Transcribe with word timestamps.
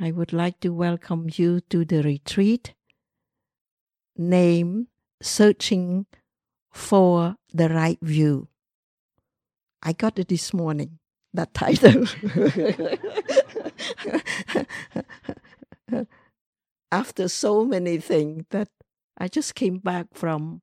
I 0.00 0.10
would 0.10 0.32
like 0.32 0.60
to 0.60 0.70
welcome 0.70 1.28
you 1.32 1.60
to 1.70 1.84
the 1.84 2.02
retreat 2.02 2.74
named 4.16 4.86
Searching 5.20 6.06
for 6.72 7.36
the 7.52 7.68
Right 7.68 7.98
View. 8.00 8.48
I 9.82 9.92
got 9.92 10.18
it 10.18 10.28
this 10.28 10.54
morning, 10.54 10.98
that 11.34 11.54
title. 11.54 12.06
After 16.90 17.28
so 17.28 17.64
many 17.64 17.98
things 17.98 18.44
that 18.50 18.68
I 19.18 19.28
just 19.28 19.54
came 19.54 19.78
back 19.78 20.06
from 20.14 20.62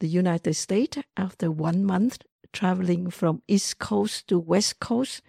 the 0.00 0.08
United 0.08 0.54
States 0.54 0.98
after 1.16 1.50
one 1.50 1.84
month 1.84 2.18
traveling 2.52 3.10
from 3.10 3.42
East 3.48 3.78
Coast 3.78 4.28
to 4.28 4.38
West 4.38 4.80
Coast 4.80 5.22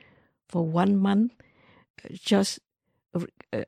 for 0.47 0.65
one 0.65 0.97
month. 0.97 1.33
Just 2.13 2.59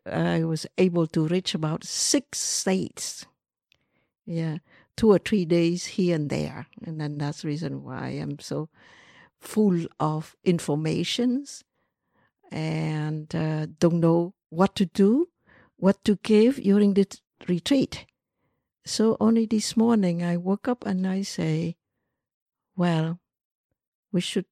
I 0.05 0.43
was 0.43 0.66
able 0.77 1.07
to 1.07 1.28
reach 1.28 1.56
about 1.56 1.83
six 1.83 2.39
states. 2.39 3.25
Yeah, 4.25 4.57
two 4.96 5.11
or 5.11 5.18
three 5.18 5.46
days 5.46 5.86
here 5.86 6.15
and 6.15 6.29
there, 6.29 6.68
and 6.83 7.00
then 7.00 7.18
that's 7.18 7.42
the 7.42 7.47
reason 7.47 7.83
why 7.83 8.10
I'm 8.10 8.39
so 8.39 8.69
full 9.39 9.86
of 10.00 10.36
informations 10.43 11.64
and 12.52 13.33
uh, 13.33 13.68
don't 13.79 14.02
know 14.02 14.33
what 14.50 14.75
to 14.75 14.86
do, 14.86 15.29
what 15.78 16.04
to 16.04 16.18
give 16.24 16.61
during 16.61 16.93
the 16.93 17.07
retreat. 17.47 18.05
So 18.86 19.18
only 19.19 19.46
this 19.46 19.77
morning 19.77 20.24
I 20.24 20.38
woke 20.38 20.68
up 20.68 20.86
and 20.86 21.07
I 21.07 21.21
say, 21.21 21.77
well, 22.75 23.19
we 24.11 24.21
should, 24.21 24.46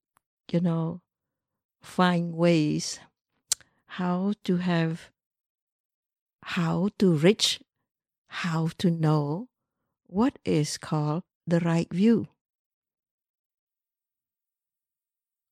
you 0.52 0.62
know, 0.62 1.02
find 1.82 2.34
ways 2.34 3.00
how 3.88 4.34
to 4.44 4.58
have, 4.58 5.10
how 6.56 6.88
to 6.98 7.12
reach, 7.12 7.60
how 8.30 8.70
to 8.78 8.90
know 8.90 9.50
what 10.08 10.40
is 10.46 10.78
called 10.78 11.24
the 11.46 11.60
right 11.60 11.92
view. 11.92 12.30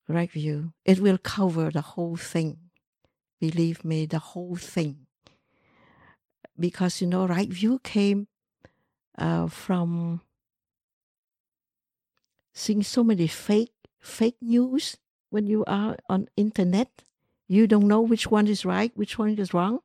Right 0.08 0.32
view. 0.32 0.72
It 0.86 1.02
will 1.02 1.18
cover 1.18 1.70
the 1.70 1.82
whole 1.82 2.16
thing. 2.16 2.72
Believe 3.42 3.84
me, 3.84 4.06
the 4.06 4.20
whole 4.20 4.56
thing. 4.56 5.08
Because, 6.58 7.02
you 7.02 7.08
know, 7.08 7.28
right 7.28 7.50
view 7.50 7.80
came 7.84 8.28
uh, 9.18 9.48
from 9.48 10.22
seeing 12.54 12.84
so 12.84 13.04
many 13.04 13.28
fake 13.28 13.74
fake 14.00 14.38
news 14.42 14.96
when 15.30 15.46
you 15.46 15.66
are 15.68 15.98
on 16.08 16.30
internet. 16.38 17.04
You 17.50 17.68
don't 17.68 17.88
know 17.88 18.00
which 18.00 18.32
one 18.32 18.48
is 18.48 18.64
right, 18.64 18.96
which 18.96 19.20
one 19.20 19.38
is 19.38 19.54
wrong, 19.54 19.80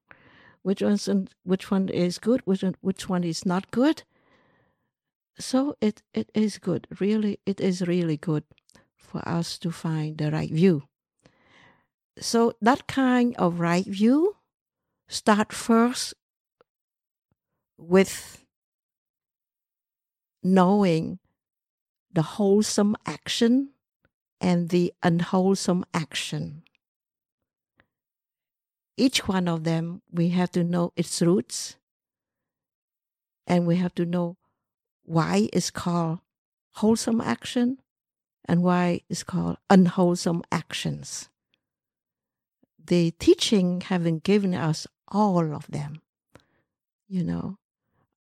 which 0.62 0.83
one's 0.83 1.08
which 1.44 1.70
one 1.70 1.89
is 1.89 2.19
good, 2.19 2.42
which 2.44 2.62
one, 2.62 2.77
which 2.80 3.08
one 3.08 3.25
is 3.25 3.47
not 3.47 3.70
good. 3.70 4.03
So 5.39 5.77
it, 5.80 6.02
it 6.12 6.30
is 6.34 6.58
good. 6.58 6.86
Really, 6.98 7.41
it 7.47 7.61
is 7.61 7.86
really 7.86 8.17
good 8.17 8.44
for 8.97 9.27
us 9.27 9.58
to 9.58 9.70
find 9.70 10.19
the 10.19 10.30
right 10.30 10.50
view. 10.50 10.84
So 12.19 12.52
that 12.61 12.86
kind 12.86 13.34
of 13.39 13.61
right 13.61 13.86
view 13.86 14.36
start 15.08 15.52
first 15.52 16.14
with 17.78 18.45
knowing 20.42 21.19
the 22.12 22.22
wholesome 22.22 22.97
action 23.06 23.70
and 24.41 24.69
the 24.69 24.92
unwholesome 25.02 25.84
action. 25.95 26.62
Each 29.00 29.26
one 29.26 29.48
of 29.48 29.64
them, 29.64 30.02
we 30.12 30.28
have 30.28 30.50
to 30.50 30.62
know 30.62 30.92
its 30.94 31.22
roots 31.22 31.76
and 33.46 33.66
we 33.66 33.76
have 33.76 33.94
to 33.94 34.04
know 34.04 34.36
why 35.04 35.48
it's 35.54 35.70
called 35.70 36.18
wholesome 36.72 37.18
action 37.22 37.78
and 38.44 38.62
why 38.62 39.00
it's 39.08 39.22
called 39.22 39.56
unwholesome 39.70 40.42
actions. 40.52 41.30
The 42.78 43.12
teaching 43.12 43.80
having 43.80 44.18
given 44.18 44.52
us 44.55 44.86
all 45.08 45.55
of 45.55 45.66
them, 45.68 46.02
you 47.08 47.24
know, 47.24 47.56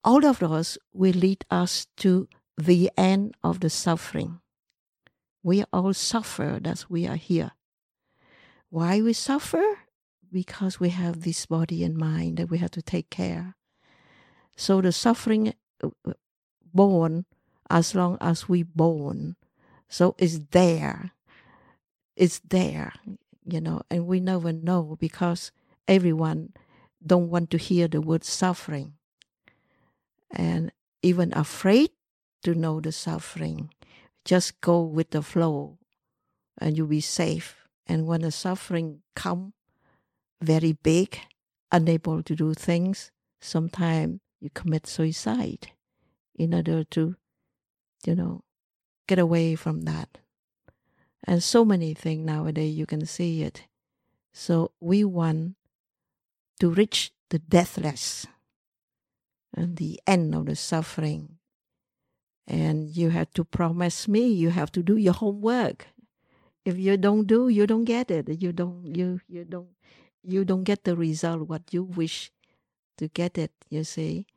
all 0.05 0.25
of 0.25 0.39
those 0.39 0.77
will 0.93 1.11
lead 1.11 1.43
us 1.51 1.87
to 1.97 2.29
the 2.57 2.89
end 2.95 3.35
of 3.43 3.59
the 3.59 3.69
suffering. 3.69 4.39
We 5.43 5.65
all 5.73 5.93
suffer 5.93 6.57
that 6.61 6.85
we 6.87 7.05
are 7.05 7.17
here. 7.17 7.51
Why 8.69 9.01
we 9.01 9.11
suffer? 9.11 9.79
Because 10.31 10.79
we 10.79 10.89
have 10.89 11.21
this 11.21 11.45
body 11.45 11.83
and 11.83 11.97
mind 11.97 12.37
that 12.37 12.49
we 12.49 12.59
have 12.59 12.71
to 12.71 12.81
take 12.81 13.09
care. 13.09 13.55
So 14.55 14.81
the 14.81 14.91
suffering 14.91 15.53
uh, 15.83 15.89
uh, 16.07 16.13
born 16.73 17.25
as 17.69 17.95
long 17.95 18.17
as 18.21 18.49
we 18.49 18.63
born. 18.63 19.35
So 19.87 20.15
it's 20.17 20.39
there. 20.51 21.11
It's 22.15 22.39
there, 22.39 22.93
you 23.45 23.61
know, 23.61 23.81
and 23.89 24.05
we 24.05 24.19
never 24.19 24.51
know 24.51 24.97
because 24.99 25.51
everyone 25.87 26.53
don't 27.05 27.29
want 27.29 27.49
to 27.51 27.57
hear 27.57 27.87
the 27.87 28.01
word 28.01 28.25
suffering 28.25 28.93
and 30.29 30.71
even 31.01 31.33
afraid 31.33 31.91
to 32.43 32.53
know 32.53 32.81
the 32.81 32.91
suffering. 32.91 33.69
Just 34.25 34.59
go 34.61 34.81
with 34.81 35.11
the 35.11 35.21
flow 35.21 35.77
and 36.59 36.77
you'll 36.77 36.87
be 36.87 37.01
safe. 37.01 37.55
And 37.87 38.05
when 38.05 38.21
the 38.21 38.31
suffering 38.31 39.01
come 39.15 39.53
very 40.41 40.73
big, 40.73 41.19
unable 41.71 42.23
to 42.23 42.35
do 42.35 42.53
things, 42.53 43.11
sometimes 43.41 44.19
you 44.39 44.49
commit 44.49 44.87
suicide 44.87 45.71
in 46.35 46.53
order 46.53 46.83
to, 46.85 47.15
you 48.05 48.15
know, 48.15 48.41
get 49.07 49.19
away 49.19 49.55
from 49.55 49.81
that. 49.81 50.17
And 51.25 51.43
so 51.43 51.65
many 51.65 51.93
things 51.93 52.25
nowadays 52.25 52.75
you 52.75 52.85
can 52.85 53.05
see 53.05 53.43
it. 53.43 53.65
So 54.33 54.71
we 54.79 55.03
want 55.03 55.55
to 56.59 56.69
reach 56.69 57.11
the 57.29 57.39
deathless 57.39 58.25
and 59.53 59.77
the 59.77 59.99
end 60.07 60.33
of 60.35 60.45
the 60.45 60.55
suffering. 60.55 61.37
And 62.47 62.95
you 62.95 63.09
have 63.09 63.31
to 63.33 63.43
promise 63.43 64.07
me, 64.07 64.27
you 64.27 64.49
have 64.49 64.71
to 64.71 64.81
do 64.81 64.95
your 64.95 65.13
homework. 65.13 65.87
If 66.69 66.77
you 66.77 66.97
don't 66.97 67.25
do, 67.25 67.49
you 67.49 67.65
don't 67.65 67.85
get 67.85 68.11
it. 68.11 68.29
You 68.43 68.51
don't 68.53 68.85
you 68.85 69.19
you 69.27 69.43
don't 69.43 69.69
you 70.23 70.45
don't 70.45 70.63
get 70.63 70.83
the 70.83 70.95
result 70.95 71.49
what 71.49 71.73
you 71.73 71.81
wish 71.81 72.31
to 72.99 73.07
get 73.07 73.39
it, 73.39 73.51
you 73.71 73.83
see. 73.83 74.27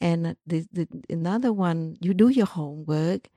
And 0.00 0.26
uh, 0.26 0.34
the, 0.46 0.66
the 0.72 0.86
another 1.10 1.52
one, 1.52 1.96
you 2.00 2.14
do 2.14 2.28
your 2.28 2.46
homework 2.46 3.28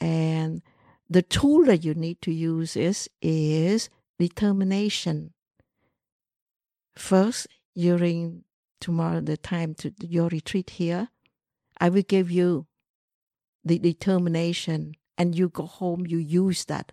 and 0.00 0.62
the 1.10 1.22
tool 1.22 1.64
that 1.64 1.84
you 1.84 1.94
need 1.94 2.22
to 2.22 2.32
use 2.32 2.76
is 2.76 3.10
is 3.20 3.90
determination. 4.20 5.32
First, 6.96 7.48
during 7.74 8.44
tomorrow 8.80 9.20
the 9.20 9.36
time 9.36 9.74
to 9.82 9.92
your 9.98 10.28
retreat 10.28 10.70
here, 10.78 11.08
I 11.80 11.88
will 11.88 12.06
give 12.06 12.30
you 12.30 12.66
the 13.64 13.80
determination 13.80 14.94
and 15.18 15.34
you 15.34 15.48
go 15.48 15.66
home, 15.66 16.06
you 16.06 16.18
use 16.18 16.66
that, 16.66 16.92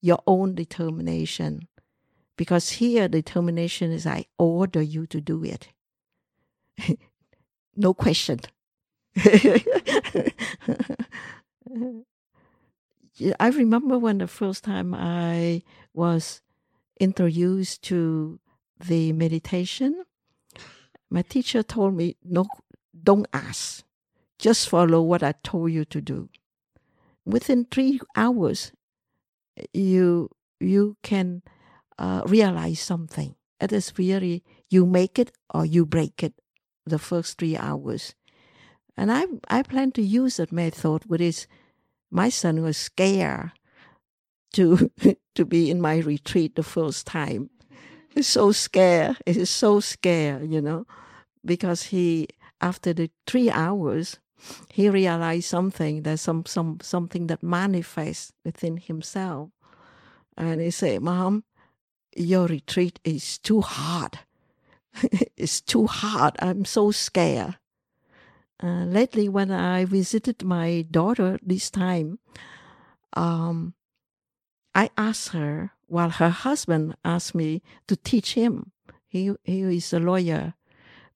your 0.00 0.20
own 0.26 0.54
determination. 0.54 1.68
Because 2.36 2.70
here 2.70 3.08
determination 3.08 3.92
is 3.92 4.06
I 4.06 4.26
order 4.38 4.80
you 4.80 5.06
to 5.08 5.20
do 5.20 5.44
it. 5.44 5.68
no 7.76 7.92
question. 7.94 8.40
I 13.38 13.48
remember 13.48 13.98
when 13.98 14.18
the 14.18 14.26
first 14.26 14.64
time 14.64 14.94
I 14.94 15.62
was 15.92 16.40
introduced 16.98 17.82
to 17.84 18.40
the 18.86 19.12
meditation, 19.12 20.04
my 21.10 21.22
teacher 21.22 21.62
told 21.62 21.94
me, 21.94 22.16
no, 22.24 22.46
don't 23.02 23.26
ask. 23.32 23.84
Just 24.38 24.68
follow 24.68 25.02
what 25.02 25.22
I 25.22 25.34
told 25.42 25.72
you 25.72 25.84
to 25.86 26.00
do. 26.00 26.30
Within 27.26 27.66
three 27.66 28.00
hours, 28.16 28.72
you 29.72 30.30
you 30.60 30.96
can 31.02 31.42
uh, 31.98 32.22
realize 32.26 32.80
something. 32.80 33.34
It 33.60 33.72
is 33.72 33.92
really 33.98 34.44
you 34.70 34.86
make 34.86 35.18
it 35.18 35.32
or 35.52 35.66
you 35.66 35.86
break 35.86 36.22
it. 36.22 36.34
The 36.86 36.98
first 36.98 37.38
three 37.38 37.56
hours, 37.56 38.14
and 38.96 39.12
I 39.12 39.26
I 39.48 39.62
plan 39.62 39.92
to 39.92 40.02
use 40.02 40.38
that 40.38 40.52
method. 40.52 41.04
With 41.06 41.20
his, 41.20 41.46
my 42.10 42.28
son 42.30 42.62
was 42.62 42.76
scared 42.76 43.52
to 44.54 44.90
to 45.34 45.44
be 45.44 45.70
in 45.70 45.80
my 45.80 45.98
retreat 45.98 46.56
the 46.56 46.62
first 46.62 47.06
time 47.06 47.50
He's 48.14 48.26
so 48.26 48.52
scared. 48.52 49.18
He's 49.26 49.50
so 49.50 49.80
scared, 49.80 50.50
you 50.50 50.60
know, 50.60 50.86
because 51.44 51.84
he 51.84 52.28
after 52.60 52.92
the 52.92 53.10
three 53.26 53.50
hours, 53.50 54.18
he 54.72 54.88
realized 54.88 55.48
something 55.48 56.02
that 56.02 56.18
some 56.18 56.44
some 56.46 56.78
something 56.82 57.26
that 57.28 57.42
manifests 57.42 58.32
within 58.44 58.76
himself, 58.76 59.50
and 60.36 60.60
he 60.60 60.70
said, 60.70 61.02
"Mom, 61.02 61.44
your 62.16 62.46
retreat 62.46 63.00
is 63.04 63.38
too 63.38 63.60
hard. 63.60 64.20
it's 65.36 65.60
too 65.60 65.86
hard. 65.86 66.36
I'm 66.40 66.64
so 66.64 66.90
scared. 66.90 67.58
Uh, 68.62 68.84
lately, 68.84 69.28
when 69.28 69.50
I 69.50 69.84
visited 69.86 70.44
my 70.44 70.82
daughter 70.90 71.38
this 71.42 71.70
time, 71.70 72.18
um, 73.14 73.74
I 74.74 74.90
asked 74.96 75.30
her 75.30 75.72
while 75.86 76.10
her 76.10 76.28
husband 76.30 76.94
asked 77.04 77.34
me 77.34 77.62
to 77.88 77.96
teach 77.96 78.34
him. 78.34 78.72
He 79.08 79.34
he 79.44 79.62
is 79.62 79.92
a 79.92 79.98
lawyer 79.98 80.54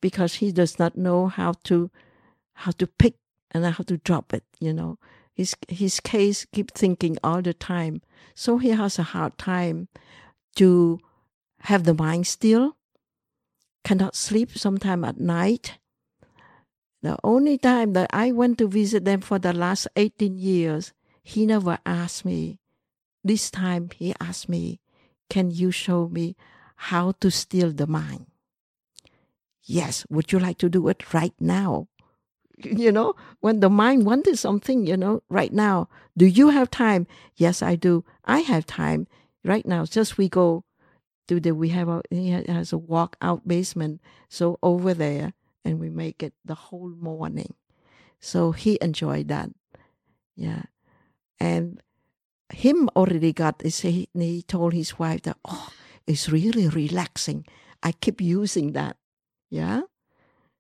because 0.00 0.35
he 0.35 0.53
does 0.53 0.79
not 0.79 0.97
know 0.97 1.29
how 1.29 1.53
to 1.65 1.91
how 2.54 2.72
to 2.72 2.86
pick 2.86 3.14
and 3.50 3.64
how 3.64 3.84
to 3.84 3.98
drop 3.98 4.32
it. 4.32 4.44
You 4.58 4.72
know, 4.72 4.98
his 5.32 5.54
his 5.68 6.00
case 6.00 6.46
keep 6.52 6.70
thinking 6.72 7.18
all 7.22 7.42
the 7.42 7.54
time, 7.54 8.02
so 8.34 8.58
he 8.58 8.70
has 8.70 8.98
a 8.98 9.02
hard 9.14 9.38
time 9.38 9.88
to 10.56 11.00
have 11.60 11.84
the 11.84 11.94
mind 11.94 12.26
still. 12.26 12.76
Cannot 13.84 14.16
sleep 14.16 14.56
sometime 14.56 15.04
at 15.04 15.20
night. 15.20 15.78
The 17.02 17.18
only 17.22 17.58
time 17.58 17.92
that 17.92 18.08
I 18.14 18.32
went 18.32 18.56
to 18.58 18.68
visit 18.68 19.04
them 19.04 19.20
for 19.20 19.38
the 19.38 19.52
last 19.52 19.88
18 19.94 20.38
years, 20.38 20.94
he 21.22 21.44
never 21.44 21.78
asked 21.84 22.24
me. 22.24 22.60
This 23.22 23.50
time 23.50 23.90
he 23.94 24.14
asked 24.20 24.48
me, 24.48 24.80
Can 25.28 25.50
you 25.50 25.70
show 25.70 26.08
me 26.08 26.34
how 26.76 27.12
to 27.20 27.30
steal 27.30 27.72
the 27.72 27.86
mind? 27.86 28.26
Yes, 29.62 30.06
would 30.08 30.32
you 30.32 30.38
like 30.38 30.58
to 30.58 30.70
do 30.70 30.88
it 30.88 31.12
right 31.12 31.34
now? 31.38 31.88
You 32.58 32.92
know, 32.92 33.14
when 33.40 33.60
the 33.60 33.70
mind 33.70 34.06
wanted 34.06 34.38
something, 34.38 34.86
you 34.86 34.96
know, 34.96 35.22
right 35.28 35.52
now, 35.52 35.88
do 36.16 36.26
you 36.26 36.50
have 36.50 36.70
time? 36.70 37.06
Yes, 37.36 37.62
I 37.62 37.74
do. 37.74 38.04
I 38.24 38.40
have 38.40 38.64
time 38.66 39.06
right 39.44 39.66
now. 39.66 39.84
Just 39.84 40.16
we 40.18 40.28
go 40.28 40.64
to 41.26 41.40
the, 41.40 41.52
we 41.52 41.70
have 41.70 41.88
a, 41.88 42.02
he 42.10 42.30
has 42.30 42.72
a 42.72 42.78
walk 42.78 43.16
out 43.20 43.46
basement. 43.48 44.00
So 44.28 44.58
over 44.62 44.94
there, 44.94 45.32
and 45.64 45.80
we 45.80 45.90
make 45.90 46.22
it 46.22 46.34
the 46.44 46.54
whole 46.54 46.90
morning. 46.90 47.54
So 48.20 48.52
he 48.52 48.78
enjoyed 48.80 49.28
that. 49.28 49.50
Yeah. 50.36 50.62
And 51.40 51.82
him 52.52 52.88
already 52.94 53.32
got. 53.32 53.62
He, 53.62 54.08
he 54.12 54.42
told 54.42 54.74
his 54.74 54.98
wife 54.98 55.22
that, 55.22 55.38
oh, 55.44 55.70
it's 56.06 56.28
really 56.28 56.68
relaxing. 56.68 57.46
I 57.82 57.92
keep 57.92 58.20
using 58.20 58.72
that. 58.72 58.96
Yeah. 59.50 59.82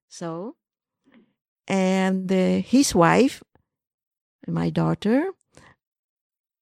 So, 0.08 0.56
and 1.66 2.30
uh, 2.30 2.60
his 2.60 2.94
wife, 2.94 3.42
my 4.46 4.70
daughter, 4.70 5.30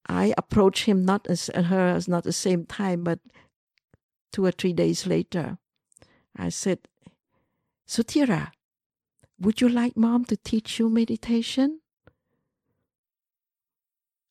I 0.07 0.35
approached 0.37 0.85
him 0.85 1.05
not 1.05 1.27
as 1.29 1.51
her 1.55 1.89
as 1.89 2.09
not 2.09 2.25
the 2.25 2.33
same 2.33 2.67
time, 2.67 3.05
but 3.05 3.21
two 4.33 4.45
or 4.45 4.53
three 4.53 4.73
days 4.73 5.07
later. 5.07 5.59
I 6.37 6.49
said, 6.49 6.79
Sutira, 7.87 8.51
would 9.39 9.61
you 9.61 9.69
like 9.69 9.97
mom 9.97 10.25
to 10.27 10.37
teach 10.37 10.79
you 10.79 10.89
meditation? 10.89 11.81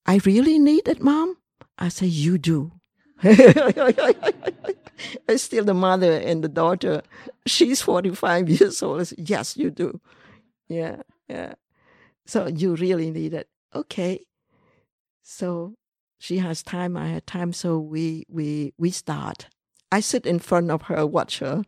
I 0.06 0.20
really 0.26 0.58
need 0.58 0.88
it, 0.88 1.02
mom. 1.02 1.38
I 1.78 1.90
say, 1.90 2.08
you 2.08 2.38
do. 2.38 2.72
I 3.24 4.66
still 5.36 5.64
the 5.64 5.74
mother 5.74 6.14
and 6.14 6.44
the 6.44 6.50
daughter. 6.50 7.02
She's 7.46 7.82
45 7.82 8.50
years 8.50 8.82
old. 8.82 9.12
Yes, 9.18 9.58
you 9.58 9.70
do. 9.70 10.00
Yeah, 10.72 11.04
yeah. 11.30 11.56
So 12.28 12.48
you 12.48 12.76
really 12.76 13.12
need 13.12 13.34
it. 13.34 13.50
Okay. 13.76 14.26
So 15.24 15.76
she 16.20 16.40
has 16.40 16.64
time, 16.64 16.98
I 16.98 17.10
had 17.10 17.28
time, 17.28 17.54
so 17.54 17.80
we 17.80 18.26
we 18.30 18.74
we 18.78 18.92
start. 18.92 19.48
I 19.92 20.02
sit 20.02 20.26
in 20.26 20.40
front 20.40 20.72
of 20.72 20.84
her, 20.84 21.06
watch 21.06 21.40
her. 21.40 21.64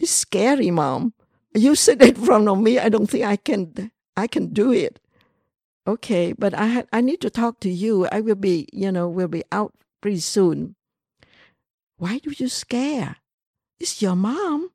It's 0.00 0.12
scary, 0.12 0.70
mom. 0.70 1.14
You 1.54 1.74
sit 1.74 2.02
in 2.02 2.14
front 2.26 2.48
of 2.48 2.58
me. 2.60 2.78
I 2.78 2.88
don't 2.90 3.08
think 3.08 3.24
I 3.24 3.36
can. 3.36 3.92
I 4.16 4.26
can 4.28 4.52
do 4.52 4.72
it. 4.72 5.00
Okay, 5.86 6.32
but 6.32 6.54
I 6.54 6.66
had, 6.66 6.88
I 6.92 7.02
need 7.02 7.20
to 7.22 7.30
talk 7.30 7.60
to 7.60 7.70
you. 7.70 8.06
I 8.12 8.20
will 8.20 8.36
be, 8.36 8.68
you 8.72 8.92
know, 8.92 9.08
will 9.08 9.28
be 9.28 9.44
out 9.52 9.74
pretty 10.02 10.20
soon. 10.20 10.76
Why 11.98 12.18
do 12.18 12.32
you 12.36 12.48
scare? 12.48 13.16
It's 13.80 14.02
your 14.02 14.16
mom. 14.16 14.70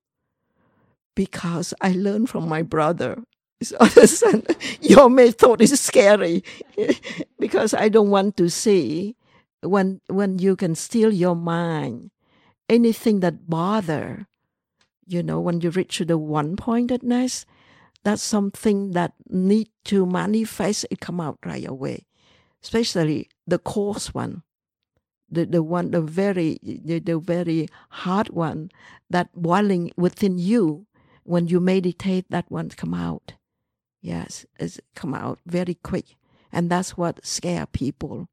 Because 1.15 1.73
I 1.81 1.91
learned 1.93 2.29
from 2.29 2.49
my 2.49 2.61
brother. 2.63 3.23
Son, 3.61 4.43
your 4.81 5.09
method 5.09 5.61
is 5.61 5.79
scary 5.79 6.43
because 7.39 7.73
I 7.73 7.89
don't 7.89 8.09
want 8.09 8.37
to 8.37 8.49
see 8.49 9.15
when 9.61 9.99
when 10.07 10.39
you 10.39 10.55
can 10.55 10.75
steal 10.75 11.11
your 11.11 11.35
mind 11.35 12.11
anything 12.69 13.19
that 13.19 13.49
bother 13.49 14.29
you 15.09 15.23
know, 15.23 15.39
when 15.39 15.59
you 15.59 15.71
reach 15.71 15.97
to 15.97 16.05
the 16.05 16.17
one 16.17 16.55
pointedness, 16.55 17.45
that's 18.03 18.21
something 18.21 18.91
that 18.91 19.13
need 19.27 19.69
to 19.85 20.05
manifest, 20.05 20.85
it 20.91 21.01
come 21.01 21.19
out 21.19 21.39
right 21.43 21.67
away. 21.67 22.05
Especially 22.63 23.27
the 23.47 23.57
coarse 23.57 24.13
one. 24.13 24.43
The, 25.31 25.45
the 25.45 25.61
one 25.61 25.91
the 25.91 26.01
very 26.01 26.57
the, 26.63 26.97
the 26.97 27.19
very 27.19 27.67
hard 27.89 28.29
one 28.29 28.71
that 29.11 29.29
boiling 29.35 29.91
within 29.95 30.39
you 30.39 30.87
when 31.23 31.47
you 31.47 31.59
meditate 31.59 32.25
that 32.31 32.49
one 32.49 32.69
come 32.69 32.95
out 32.95 33.33
yes 34.01 34.45
it's 34.59 34.79
come 34.95 35.13
out 35.13 35.39
very 35.45 35.75
quick 35.75 36.15
and 36.51 36.69
that's 36.69 36.97
what 36.97 37.25
scare 37.25 37.65
people 37.65 38.27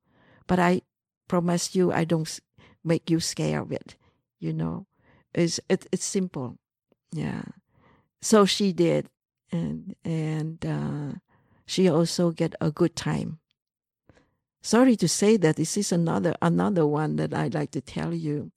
but 0.46 0.58
i 0.58 0.80
promise 1.28 1.74
you 1.74 1.92
i 1.92 2.04
don't 2.04 2.40
make 2.84 3.10
you 3.10 3.20
scared 3.20 3.62
of 3.62 3.72
it 3.72 3.96
you 4.38 4.52
know 4.52 4.86
it's 5.34 5.60
it, 5.68 5.86
it's 5.92 6.04
simple 6.04 6.58
yeah. 7.12 7.42
So 8.20 8.44
she 8.44 8.72
did, 8.72 9.08
and 9.52 9.94
and 10.04 10.64
uh, 10.64 11.18
she 11.66 11.88
also 11.88 12.30
get 12.30 12.54
a 12.60 12.70
good 12.70 12.96
time. 12.96 13.38
Sorry 14.62 14.96
to 14.96 15.08
say 15.08 15.36
that 15.36 15.56
this 15.56 15.76
is 15.76 15.92
another 15.92 16.34
another 16.42 16.86
one 16.86 17.16
that 17.16 17.32
I'd 17.32 17.54
like 17.54 17.70
to 17.72 17.80
tell 17.80 18.12
you. 18.12 18.50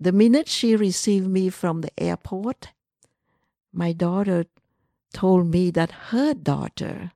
The 0.00 0.12
minute 0.12 0.48
she 0.48 0.76
received 0.76 1.28
me 1.28 1.48
from 1.48 1.80
the 1.80 1.92
airport, 1.98 2.72
my 3.72 3.92
daughter 3.92 4.46
told 5.12 5.46
me 5.46 5.70
that 5.70 6.10
her 6.10 6.34
daughter, 6.34 7.12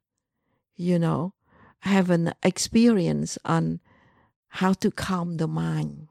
you 0.76 0.98
know, 0.98 1.34
have 1.80 2.10
an 2.10 2.32
experience 2.42 3.38
on 3.44 3.80
how 4.48 4.72
to 4.74 4.90
calm 4.90 5.36
the 5.36 5.48
mind. 5.48 6.08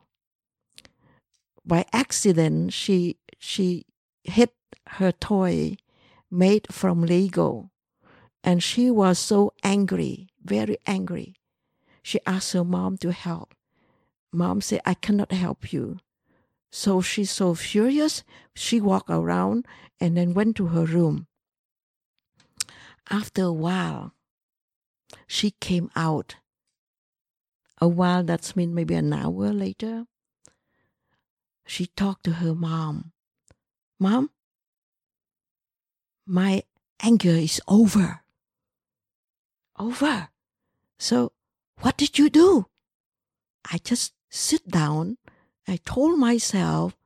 By 1.65 1.85
accident, 1.93 2.73
she 2.73 3.17
she 3.37 3.85
hit 4.23 4.53
her 4.87 5.11
toy 5.11 5.77
made 6.31 6.71
from 6.71 7.03
Lego. 7.03 7.71
And 8.43 8.63
she 8.63 8.89
was 8.89 9.19
so 9.19 9.53
angry, 9.63 10.29
very 10.43 10.77
angry. 10.85 11.35
She 12.01 12.19
asked 12.25 12.53
her 12.53 12.63
mom 12.63 12.97
to 12.99 13.11
help. 13.11 13.53
Mom 14.31 14.61
said, 14.61 14.81
I 14.85 14.93
cannot 14.93 15.31
help 15.31 15.73
you. 15.73 15.99
So 16.71 17.01
she's 17.01 17.31
so 17.31 17.55
furious, 17.55 18.23
she 18.55 18.79
walked 18.79 19.09
around 19.09 19.65
and 19.99 20.15
then 20.15 20.33
went 20.33 20.55
to 20.57 20.67
her 20.67 20.85
room. 20.85 21.27
After 23.09 23.43
a 23.43 23.53
while, 23.53 24.13
she 25.25 25.51
came 25.51 25.89
out. 25.95 26.35
A 27.81 27.87
while, 27.87 28.23
that's 28.23 28.55
mean 28.55 28.75
maybe 28.75 28.93
an 28.93 29.13
hour 29.13 29.51
later. 29.51 30.05
She 31.65 31.87
talked 31.87 32.23
to 32.25 32.33
her 32.33 32.53
mom. 32.53 33.11
Mom, 33.99 34.29
my 36.25 36.63
anger 37.01 37.29
is 37.29 37.61
over. 37.67 38.21
Over. 39.77 40.29
So, 40.99 41.31
what 41.81 41.97
did 41.97 42.19
you 42.19 42.29
do? 42.29 42.67
I 43.71 43.77
just 43.77 44.13
sit 44.29 44.67
down. 44.67 45.17
I 45.67 45.77
told 45.77 46.19
myself, 46.19 46.97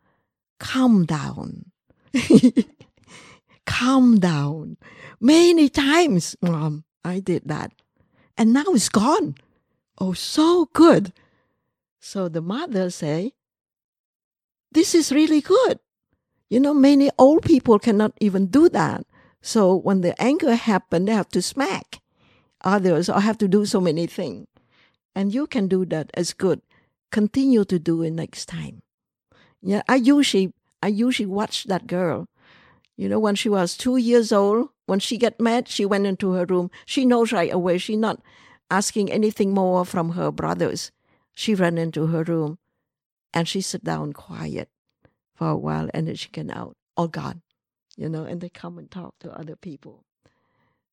calm 0.59 1.05
down. 1.05 1.71
calm 3.65 4.19
down. 4.19 4.77
Many 5.23 5.69
times, 5.69 6.35
Mom, 6.41 6.83
I 7.05 7.21
did 7.21 7.43
that. 7.45 7.71
And 8.37 8.51
now 8.51 8.65
it's 8.75 8.89
gone. 8.89 9.35
Oh, 9.97 10.11
so 10.11 10.67
good. 10.73 11.13
So 12.01 12.27
the 12.27 12.41
mother 12.41 12.89
say, 12.89 13.31
this 14.73 14.93
is 14.93 15.13
really 15.13 15.39
good. 15.39 15.79
You 16.49 16.59
know, 16.59 16.73
many 16.73 17.09
old 17.17 17.43
people 17.43 17.79
cannot 17.79 18.11
even 18.19 18.47
do 18.47 18.67
that. 18.69 19.05
So 19.41 19.73
when 19.73 20.01
the 20.01 20.11
anger 20.21 20.55
happens, 20.55 21.05
they 21.05 21.13
have 21.13 21.29
to 21.29 21.41
smack 21.41 22.01
others 22.59 23.07
or 23.07 23.21
have 23.21 23.37
to 23.37 23.47
do 23.47 23.65
so 23.65 23.79
many 23.79 24.07
things. 24.07 24.45
And 25.15 25.33
you 25.33 25.47
can 25.47 25.69
do 25.69 25.85
that 25.85 26.11
as 26.15 26.33
good. 26.33 26.61
Continue 27.11 27.63
to 27.63 27.79
do 27.79 28.01
it 28.01 28.11
next 28.11 28.47
time. 28.47 28.81
Yeah, 29.61 29.83
I 29.87 29.95
usually 29.95 30.51
I 30.81 30.87
usually 30.87 31.27
watch 31.27 31.63
that 31.65 31.87
girl. 31.87 32.27
You 32.97 33.07
know, 33.07 33.19
when 33.19 33.35
she 33.35 33.47
was 33.47 33.77
two 33.77 33.95
years 33.95 34.33
old, 34.33 34.72
when 34.85 34.99
she 34.99 35.17
get 35.17 35.39
mad, 35.39 35.67
she 35.67 35.85
went 35.85 36.05
into 36.05 36.33
her 36.33 36.45
room. 36.45 36.69
She 36.85 37.05
knows 37.05 37.31
right 37.31 37.51
away. 37.51 37.77
She 37.77 37.95
not 37.95 38.21
asking 38.69 39.11
anything 39.11 39.53
more 39.53 39.85
from 39.85 40.11
her 40.11 40.31
brothers. 40.31 40.91
She 41.33 41.55
ran 41.55 41.77
into 41.77 42.07
her 42.07 42.23
room, 42.23 42.59
and 43.33 43.47
she 43.47 43.61
sit 43.61 43.83
down 43.83 44.13
quiet 44.13 44.69
for 45.35 45.49
a 45.49 45.57
while 45.57 45.89
and 45.93 46.07
then 46.07 46.15
she 46.15 46.29
get 46.29 46.49
out. 46.55 46.75
all 46.95 47.07
gone, 47.07 47.41
you 47.97 48.07
know, 48.07 48.23
and 48.23 48.39
they 48.39 48.49
come 48.49 48.77
and 48.77 48.91
talk 48.91 49.15
to 49.19 49.31
other 49.31 49.55
people. 49.55 50.03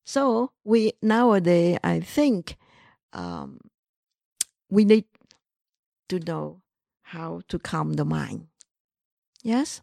So 0.03 0.51
we 0.63 0.93
nowadays, 1.01 1.77
I 1.83 1.99
think, 1.99 2.57
um, 3.13 3.59
we 4.69 4.83
need 4.83 5.05
to 6.09 6.19
know 6.19 6.61
how 7.03 7.41
to 7.49 7.59
calm 7.59 7.93
the 7.93 8.05
mind. 8.05 8.47
Yes, 9.43 9.81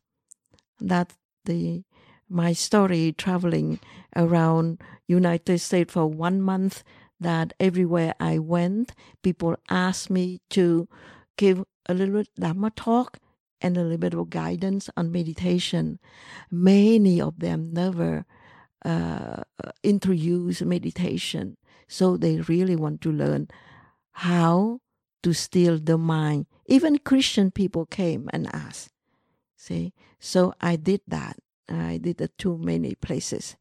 that 0.80 1.14
the 1.44 1.84
my 2.28 2.52
story 2.52 3.12
traveling 3.12 3.80
around 4.14 4.82
United 5.06 5.58
States 5.58 5.92
for 5.92 6.06
one 6.06 6.40
month. 6.40 6.82
That 7.20 7.52
everywhere 7.58 8.14
I 8.20 8.38
went, 8.38 8.92
people 9.24 9.56
asked 9.68 10.08
me 10.08 10.40
to 10.50 10.88
give 11.36 11.64
a 11.86 11.94
little 11.94 12.22
Dharma 12.38 12.70
talk 12.70 13.18
and 13.60 13.76
a 13.76 13.82
little 13.82 13.98
bit 13.98 14.14
of 14.14 14.30
guidance 14.30 14.88
on 14.96 15.10
meditation. 15.10 15.98
Many 16.48 17.20
of 17.20 17.40
them 17.40 17.72
never 17.72 18.24
uh, 18.84 19.42
introduce 19.82 20.62
meditation, 20.62 21.56
so 21.88 22.16
they 22.16 22.38
really 22.42 22.76
want 22.76 23.00
to 23.00 23.10
learn 23.10 23.48
how 24.12 24.78
to 25.22 25.32
still 25.32 25.78
the 25.78 25.98
mind. 25.98 26.46
Even 26.66 26.98
Christian 26.98 27.50
people 27.50 27.86
came 27.86 28.28
and 28.32 28.46
asked. 28.54 28.92
See, 29.56 29.92
so 30.20 30.54
I 30.60 30.76
did 30.76 31.00
that. 31.08 31.36
I 31.68 31.98
did 31.98 32.20
it 32.20 32.36
too 32.38 32.58
many 32.58 32.94
places. 32.94 33.56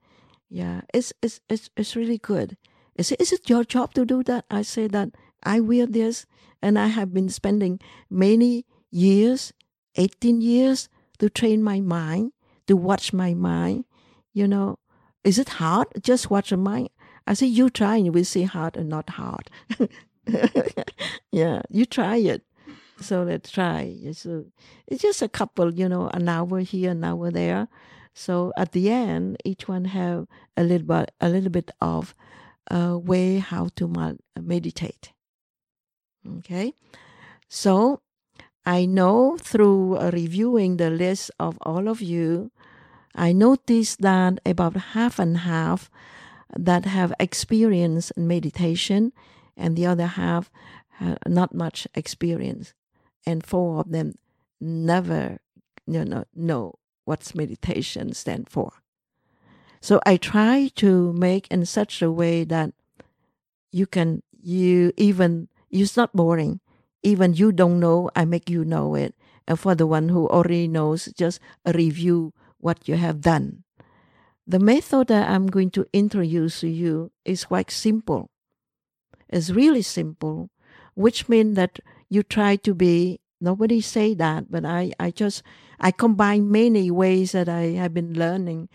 Yeah, 0.50 0.82
it's 0.94 1.14
it's 1.22 1.42
it's 1.50 1.70
it's 1.76 1.96
really 1.96 2.18
good. 2.18 2.58
Is 2.96 3.12
it, 3.12 3.22
is 3.22 3.32
it 3.32 3.50
your 3.50 3.64
job 3.64 3.94
to 3.94 4.06
do 4.06 4.24
that? 4.24 4.46
I 4.50 4.62
say 4.62 4.88
that 4.88 5.10
I 5.44 5.60
wear 5.60 5.86
this, 5.86 6.26
and 6.62 6.80
I 6.80 6.88
have 6.88 7.14
been 7.14 7.30
spending 7.30 7.80
many 8.10 8.66
years, 8.90 9.54
eighteen 9.96 10.42
years, 10.42 10.90
to 11.20 11.30
train 11.30 11.64
my 11.64 11.80
mind, 11.82 12.32
to 12.68 12.76
watch 12.76 13.14
my 13.14 13.34
mind. 13.34 13.86
You 14.34 14.48
know, 14.48 14.80
is 15.24 15.38
it 15.38 15.50
hard? 15.50 15.88
Just 16.02 16.30
watch 16.30 16.52
your 16.52 16.60
mind. 16.60 16.90
I 17.26 17.34
say 17.34 17.48
you 17.48 17.70
try, 17.70 17.98
and 17.98 18.06
you 18.06 18.12
will 18.12 18.24
see 18.24 18.44
hard 18.44 18.78
and 18.78 18.88
not 18.88 19.10
hard. 19.12 19.50
yeah, 21.32 21.62
you 21.70 21.86
try 21.86 22.18
it. 22.18 22.44
So 23.00 23.24
let's 23.24 23.52
try. 23.52 23.96
A, 24.04 24.44
it's 24.88 25.02
just 25.02 25.22
a 25.22 25.30
couple, 25.30 25.74
you 25.74 25.88
know, 25.88 26.10
an 26.14 26.28
hour 26.30 26.60
here, 26.60 26.92
an 26.92 27.04
hour 27.04 27.32
there. 27.32 27.68
So 28.18 28.52
at 28.58 28.72
the 28.72 28.90
end, 28.90 29.38
each 29.46 29.68
one 29.68 29.86
have 29.86 30.26
a 30.58 30.64
little 30.64 30.88
bit, 30.88 31.12
a 31.22 31.30
little 31.30 31.52
bit 31.52 31.70
of 31.80 32.16
a 32.66 32.98
way 32.98 33.38
how 33.38 33.70
to 33.76 34.18
meditate. 34.42 35.14
Okay, 36.40 36.74
so 37.48 38.02
I 38.66 38.88
know 38.88 39.38
through 39.38 40.00
reviewing 40.10 40.78
the 40.78 40.90
list 40.90 41.30
of 41.40 41.60
all 41.62 41.88
of 41.88 42.02
you, 42.02 42.50
I 43.14 43.34
noticed 43.34 44.02
that 44.02 44.40
about 44.44 44.98
half 44.98 45.20
and 45.20 45.38
half 45.38 45.92
that 46.58 46.86
have 46.86 47.14
experience 47.20 48.10
in 48.18 48.28
meditation 48.28 49.14
and 49.56 49.78
the 49.78 49.86
other 49.86 50.08
half 50.08 50.50
uh, 51.00 51.18
not 51.28 51.54
much 51.54 51.88
experience, 51.94 52.74
and 53.28 53.46
four 53.46 53.80
of 53.80 53.92
them 53.92 54.16
never 54.60 55.38
you 55.86 56.04
know 56.04 56.26
know 56.34 56.74
what's 57.08 57.36
meditation 57.36 58.14
stand 58.14 58.50
for. 58.50 58.74
So 59.82 60.02
I 60.06 60.18
try 60.18 60.70
to 60.76 61.14
make 61.14 61.48
in 61.50 61.66
such 61.66 62.02
a 62.02 62.12
way 62.12 62.44
that 62.46 62.74
you 63.72 63.86
can 63.88 64.24
you 64.42 64.94
even 64.98 65.50
it's 65.70 65.98
not 65.98 66.14
boring. 66.16 66.60
Even 67.04 67.34
you 67.34 67.52
don't 67.52 67.80
know, 67.80 68.10
I 68.16 68.26
make 68.26 68.50
you 68.50 68.66
know 68.66 68.96
it. 68.96 69.16
And 69.48 69.60
for 69.60 69.76
the 69.76 69.88
one 69.88 70.10
who 70.10 70.28
already 70.28 70.68
knows, 70.68 71.06
just 71.18 71.40
review 71.66 72.34
what 72.60 72.88
you 72.88 72.98
have 72.98 73.22
done. 73.22 73.64
The 74.48 74.60
method 74.60 75.08
that 75.10 75.30
I'm 75.30 75.48
going 75.48 75.72
to 75.72 75.86
introduce 75.94 76.62
to 76.62 76.68
you 76.70 77.12
is 77.26 77.46
quite 77.46 77.72
simple 77.72 78.32
It's 79.30 79.50
really 79.50 79.82
simple, 79.82 80.50
which 80.96 81.30
means 81.30 81.56
that 81.56 81.80
you 82.10 82.24
try 82.24 82.56
to 82.58 82.74
be 82.74 83.20
nobody 83.40 83.82
say 83.82 84.14
that, 84.16 84.52
but 84.52 84.66
I, 84.66 84.92
I 85.00 85.12
just 85.12 85.44
I 85.80 85.92
combine 85.92 86.52
many 86.52 86.92
ways 86.92 87.32
that 87.32 87.50
I 87.50 87.78
have 87.78 87.94
been 87.94 88.14
learning 88.14 88.70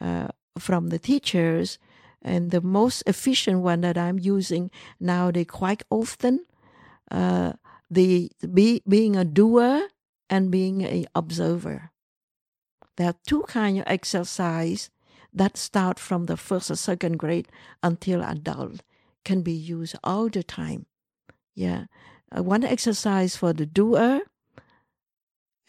uh, 0.00 0.28
from 0.58 0.88
the 0.88 0.98
teachers, 0.98 1.78
and 2.22 2.50
the 2.50 2.60
most 2.60 3.02
efficient 3.06 3.60
one 3.60 3.80
that 3.82 3.96
I'm 3.96 4.18
using 4.18 4.70
now, 4.98 5.30
they 5.30 5.44
quite 5.44 5.82
often, 5.90 6.44
uh, 7.10 7.52
the 7.90 8.30
be, 8.52 8.82
being 8.88 9.16
a 9.16 9.24
doer 9.24 9.88
and 10.28 10.50
being 10.50 10.82
a 10.82 11.06
observer. 11.14 11.90
There 12.96 13.08
are 13.08 13.14
two 13.26 13.44
kind 13.46 13.78
of 13.78 13.84
exercise 13.86 14.90
that 15.32 15.56
start 15.56 15.98
from 15.98 16.26
the 16.26 16.36
first 16.36 16.70
or 16.70 16.76
second 16.76 17.18
grade 17.18 17.48
until 17.82 18.22
adult 18.22 18.82
can 19.24 19.42
be 19.42 19.52
used 19.52 19.94
all 20.02 20.28
the 20.28 20.42
time. 20.42 20.86
Yeah. 21.54 21.84
Uh, 22.34 22.42
one 22.42 22.64
exercise 22.64 23.36
for 23.36 23.52
the 23.52 23.66
doer. 23.66 24.20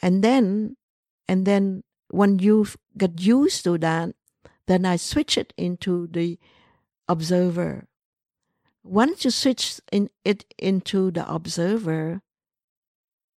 And 0.01 0.23
then, 0.23 0.75
and 1.27 1.45
then 1.45 1.83
when 2.09 2.39
you 2.39 2.67
get 2.97 3.21
used 3.21 3.63
to 3.63 3.77
that, 3.77 4.15
then 4.67 4.85
I 4.85 4.97
switch 4.97 5.37
it 5.37 5.53
into 5.57 6.07
the 6.07 6.37
observer. 7.07 7.87
Once 8.83 9.25
you 9.25 9.31
switch 9.31 9.79
in, 9.91 10.09
it 10.23 10.45
into 10.57 11.11
the 11.11 11.29
observer, 11.29 12.21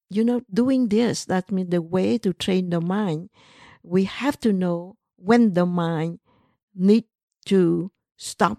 you 0.09 0.25
know, 0.25 0.43
doing 0.53 0.89
this, 0.89 1.25
that 1.27 1.51
means 1.51 1.71
the 1.71 1.81
way 1.81 2.19
to 2.19 2.33
train 2.33 2.71
the 2.71 2.81
mind, 2.81 3.31
we 3.83 4.05
have 4.05 4.39
to 4.41 4.53
know 4.53 4.97
when 5.17 5.55
the 5.55 5.67
mind 5.67 6.19
need 6.75 7.05
to 7.47 7.91
stop 8.17 8.59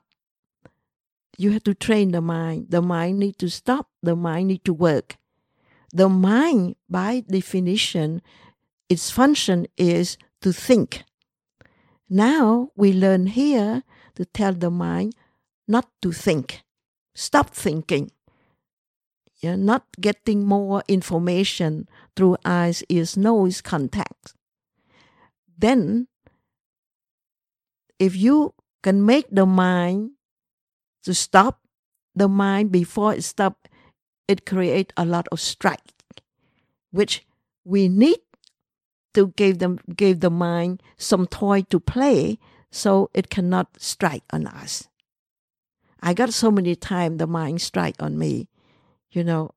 you 1.42 1.52
have 1.52 1.64
to 1.64 1.74
train 1.74 2.12
the 2.12 2.22
mind. 2.22 2.68
The 2.70 2.82
mind 2.82 3.20
need 3.20 3.40
to 3.40 3.50
stop. 3.50 3.90
The 4.04 4.16
mind 4.16 4.50
need 4.50 4.64
to 4.66 4.74
work. 4.74 5.18
The 5.94 6.08
mind, 6.08 6.76
by 6.90 7.24
definition, 7.28 8.22
its 8.88 9.10
function 9.10 9.68
is 9.78 10.18
to 10.42 10.54
think. 10.54 11.04
Now 12.10 12.72
we 12.76 12.94
learn 12.94 13.28
here 13.28 13.84
to 14.16 14.26
tell 14.26 14.54
the 14.54 14.70
mind 14.70 15.16
not 15.68 15.90
to 16.02 16.12
think. 16.12 16.62
Stop 17.16 17.50
thinking. 17.50 18.12
You're 19.42 19.58
not 19.58 19.86
getting 20.00 20.46
more 20.46 20.84
information 20.88 21.88
through 22.16 22.38
eyes, 22.46 22.84
ears, 22.90 23.18
nose 23.18 23.62
contact. 23.62 24.36
Then, 25.58 26.08
if 27.98 28.16
you 28.16 28.54
can 28.84 29.06
make 29.06 29.26
the 29.32 29.46
mind 29.46 30.12
to 31.04 31.14
stop 31.14 31.62
the 32.16 32.28
mind 32.28 32.72
before 32.72 33.14
it 33.14 33.24
stop 33.24 33.68
it 34.28 34.46
create 34.46 34.94
a 34.98 35.06
lot 35.06 35.28
of 35.32 35.40
strike 35.40 35.80
which 36.92 37.26
we 37.64 37.88
need 37.88 38.20
to 39.14 39.34
give 39.36 39.60
them 39.60 39.80
give 39.96 40.20
the 40.20 40.30
mind 40.30 40.82
some 40.98 41.28
toy 41.28 41.62
to 41.64 41.80
play 41.80 42.38
so 42.72 43.10
it 43.14 43.30
cannot 43.30 43.68
strike 43.78 44.24
on 44.32 44.48
us. 44.48 44.88
I 46.02 46.14
got 46.14 46.34
so 46.34 46.50
many 46.50 46.76
times 46.76 47.18
the 47.18 47.28
mind 47.28 47.62
strike 47.62 48.02
on 48.02 48.18
me 48.18 48.48
you 49.12 49.24
know 49.24 49.52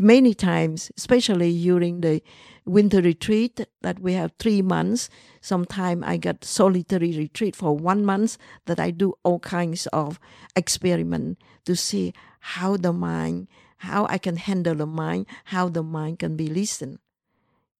many 0.00 0.32
times 0.32 0.90
especially 0.96 1.52
during 1.52 2.00
the 2.00 2.22
winter 2.64 3.00
retreat 3.00 3.66
that 3.82 3.98
we 4.00 4.14
have 4.14 4.32
three 4.38 4.62
months. 4.62 5.08
Sometimes 5.40 6.02
I 6.06 6.16
get 6.16 6.44
solitary 6.44 7.16
retreat 7.16 7.56
for 7.56 7.76
one 7.76 8.04
month 8.04 8.38
that 8.66 8.80
I 8.80 8.90
do 8.90 9.14
all 9.22 9.40
kinds 9.40 9.86
of 9.88 10.18
experiment 10.56 11.38
to 11.64 11.76
see 11.76 12.14
how 12.40 12.76
the 12.76 12.92
mind, 12.92 13.48
how 13.78 14.06
I 14.08 14.18
can 14.18 14.36
handle 14.36 14.74
the 14.74 14.86
mind, 14.86 15.26
how 15.46 15.68
the 15.68 15.82
mind 15.82 16.20
can 16.20 16.36
be 16.36 16.48
listened. 16.48 16.98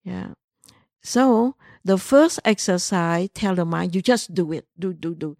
Yeah. 0.04 0.34
So 1.02 1.56
the 1.84 1.96
first 1.96 2.40
exercise, 2.44 3.28
tell 3.32 3.54
the 3.54 3.64
mind, 3.64 3.94
you 3.94 4.02
just 4.02 4.34
do 4.34 4.52
it, 4.52 4.66
do, 4.78 4.92
do, 4.92 5.14
do. 5.14 5.36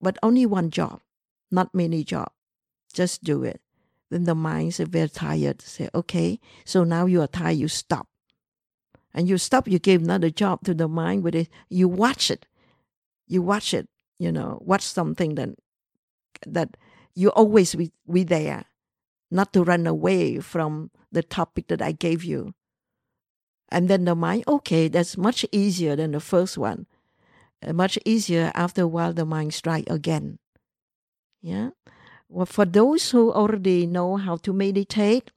But 0.00 0.18
only 0.22 0.46
one 0.46 0.70
job, 0.70 1.00
not 1.50 1.74
many 1.74 2.04
job. 2.04 2.30
Just 2.92 3.22
do 3.22 3.44
it. 3.44 3.60
Then 4.14 4.22
the 4.22 4.34
mind 4.36 4.68
is 4.68 4.78
very 4.78 5.08
tired. 5.08 5.60
Say, 5.60 5.88
okay, 5.92 6.38
so 6.64 6.84
now 6.84 7.06
you 7.06 7.20
are 7.20 7.26
tired, 7.26 7.58
you 7.58 7.66
stop 7.66 8.06
and 9.12 9.28
you 9.28 9.38
stop, 9.38 9.66
you 9.66 9.80
give 9.80 10.02
another 10.02 10.30
job 10.30 10.62
to 10.66 10.72
the 10.72 10.86
mind 10.86 11.24
with 11.24 11.34
it. 11.34 11.48
You 11.68 11.88
watch 11.88 12.30
it. 12.30 12.46
You 13.26 13.42
watch 13.42 13.74
it, 13.74 13.88
you 14.20 14.30
know, 14.30 14.62
watch 14.64 14.82
something 14.82 15.34
that 15.34 15.50
that 16.46 16.76
you 17.12 17.30
always 17.30 17.74
be, 17.74 17.90
be 18.08 18.22
there, 18.22 18.66
not 19.32 19.52
to 19.54 19.64
run 19.64 19.88
away 19.88 20.38
from 20.38 20.92
the 21.10 21.24
topic 21.24 21.66
that 21.66 21.82
I 21.82 21.90
gave 21.90 22.22
you. 22.22 22.54
And 23.68 23.88
then 23.88 24.04
the 24.04 24.14
mind, 24.14 24.44
okay, 24.46 24.86
that's 24.86 25.16
much 25.16 25.44
easier 25.50 25.96
than 25.96 26.12
the 26.12 26.20
first 26.20 26.56
one. 26.56 26.86
Much 27.66 27.98
easier 28.04 28.52
after 28.54 28.82
a 28.82 28.86
while 28.86 29.12
the 29.12 29.24
mind 29.24 29.54
strike 29.54 29.90
again. 29.90 30.38
Yeah. 31.42 31.70
Well, 32.28 32.46
for 32.46 32.64
those 32.64 33.10
who 33.10 33.32
already 33.32 33.86
know 33.86 34.16
how 34.16 34.36
to 34.36 34.52
meditate, 34.52 35.30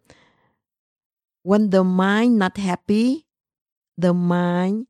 when 1.43 1.69
the 1.69 1.83
mind 1.83 2.39
not 2.39 2.57
happy, 2.57 3.25
the 3.97 4.13
mind 4.13 4.87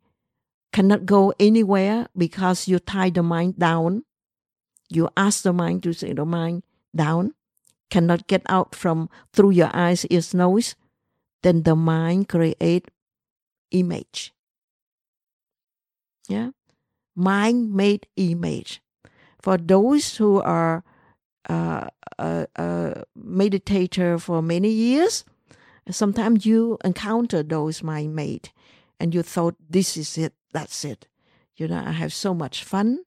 cannot 0.72 1.06
go 1.06 1.34
anywhere 1.40 2.08
because 2.16 2.68
you 2.68 2.80
tie 2.80 3.10
the 3.10 3.24
mind 3.24 3.58
down. 3.58 4.04
You 4.90 5.10
ask 5.18 5.44
the 5.44 5.54
mind 5.54 5.84
to 5.84 5.94
say 5.94 6.14
the 6.14 6.26
mind 6.26 6.64
down, 6.96 7.34
cannot 7.90 8.28
get 8.28 8.42
out 8.48 8.74
from 8.74 9.10
through 9.34 9.52
your 9.52 9.70
eyes, 9.74 10.06
ears, 10.06 10.34
nose, 10.34 10.76
then 11.44 11.64
the 11.64 11.76
mind 11.76 12.30
create 12.30 12.90
image. 13.72 14.34
Yeah, 16.28 16.52
mind 17.16 17.74
made 17.74 18.08
image. 18.16 18.82
For 19.42 19.58
those 19.58 20.18
who 20.18 20.42
are 20.42 20.84
a, 21.48 22.48
a 22.56 23.04
meditator 23.18 24.20
for 24.20 24.42
many 24.42 24.70
years, 24.70 25.26
sometimes 25.90 26.46
you 26.46 26.78
encounter 26.84 27.44
those 27.44 27.84
mind 27.84 28.16
made, 28.16 28.50
and 29.00 29.14
you 29.14 29.24
thought 29.24 29.56
this 29.70 29.98
is 29.98 30.18
it, 30.18 30.34
that's 30.52 30.84
it. 30.84 31.08
You 31.56 31.68
know, 31.68 31.84
I 31.84 31.92
have 31.92 32.14
so 32.14 32.34
much 32.34 32.64
fun. 32.64 33.00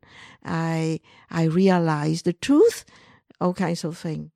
I 0.44 1.00
I 1.30 1.44
realize 1.44 2.22
the 2.22 2.32
truth, 2.32 2.84
all 3.40 3.54
kinds 3.54 3.84
of 3.84 3.96
things. 3.96 4.30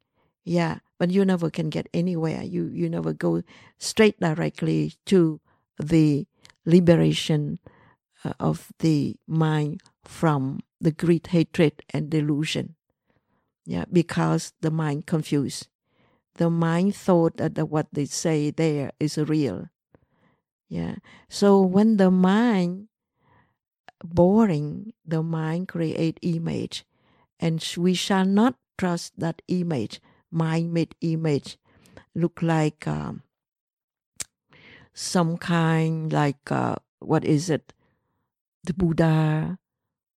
Yeah, 0.44 0.78
but 0.98 1.10
you 1.10 1.24
never 1.24 1.50
can 1.50 1.68
get 1.68 1.88
anywhere. 1.92 2.42
You 2.42 2.66
you 2.66 2.88
never 2.88 3.12
go 3.12 3.42
straight 3.78 4.20
directly 4.20 4.94
to 5.06 5.40
the 5.78 6.26
liberation 6.64 7.58
uh, 8.24 8.34
of 8.38 8.72
the 8.78 9.16
mind 9.26 9.82
from 10.04 10.60
the 10.80 10.92
greed, 10.92 11.28
hatred, 11.28 11.82
and 11.90 12.10
delusion. 12.10 12.76
Yeah, 13.66 13.84
because 13.90 14.52
the 14.60 14.70
mind 14.70 15.06
confused. 15.06 15.68
The 16.34 16.50
mind 16.50 16.94
thought 16.94 17.36
that 17.38 17.56
what 17.68 17.88
they 17.92 18.04
say 18.04 18.50
there 18.50 18.92
is 19.00 19.16
real. 19.16 19.68
Yeah. 20.68 20.96
So 21.28 21.60
when 21.60 21.96
the 21.96 22.10
mind 22.10 22.88
boring, 24.02 24.92
the 25.06 25.22
mind 25.22 25.68
create 25.68 26.18
image, 26.22 26.84
and 27.40 27.64
we 27.78 27.94
shall 27.94 28.24
not 28.24 28.56
trust 28.76 29.12
that 29.18 29.40
image 29.48 30.00
mind 30.30 30.72
made 30.74 30.94
image 31.00 31.56
look 32.14 32.42
like 32.42 32.86
um, 32.88 33.22
some 34.92 35.36
kind 35.38 36.12
like 36.12 36.50
uh, 36.50 36.74
what 36.98 37.24
is 37.24 37.48
it 37.48 37.72
the 38.64 38.74
buddha 38.74 39.58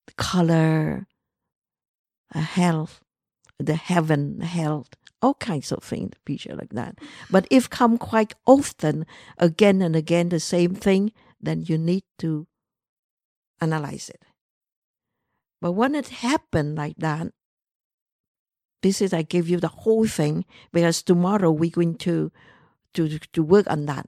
the 0.07 0.13
color 0.13 1.07
a 2.33 2.41
health 2.41 3.01
the 3.59 3.75
heaven 3.75 4.41
hell, 4.41 4.87
all 5.21 5.33
kinds 5.35 5.71
of 5.71 5.83
things 5.83 6.11
the 6.11 6.19
picture 6.25 6.55
like 6.55 6.69
that 6.69 6.97
but 7.29 7.47
if 7.49 7.69
come 7.69 7.97
quite 7.97 8.35
often 8.45 9.05
again 9.37 9.81
and 9.81 9.95
again 9.95 10.29
the 10.29 10.39
same 10.39 10.75
thing 10.75 11.11
then 11.41 11.63
you 11.65 11.77
need 11.77 12.03
to 12.19 12.45
analyze 13.59 14.09
it 14.09 14.21
but 15.59 15.71
when 15.71 15.95
it 15.95 16.09
happened 16.09 16.75
like 16.75 16.95
that 16.97 17.31
this 18.81 19.01
is 19.01 19.13
I 19.13 19.21
give 19.23 19.49
you 19.49 19.59
the 19.59 19.67
whole 19.67 20.05
thing 20.05 20.45
because 20.71 21.01
tomorrow 21.01 21.51
we're 21.51 21.69
going 21.71 21.95
to 22.07 22.31
to 22.93 23.19
to 23.19 23.43
work 23.43 23.69
on 23.69 23.85
that. 23.85 24.07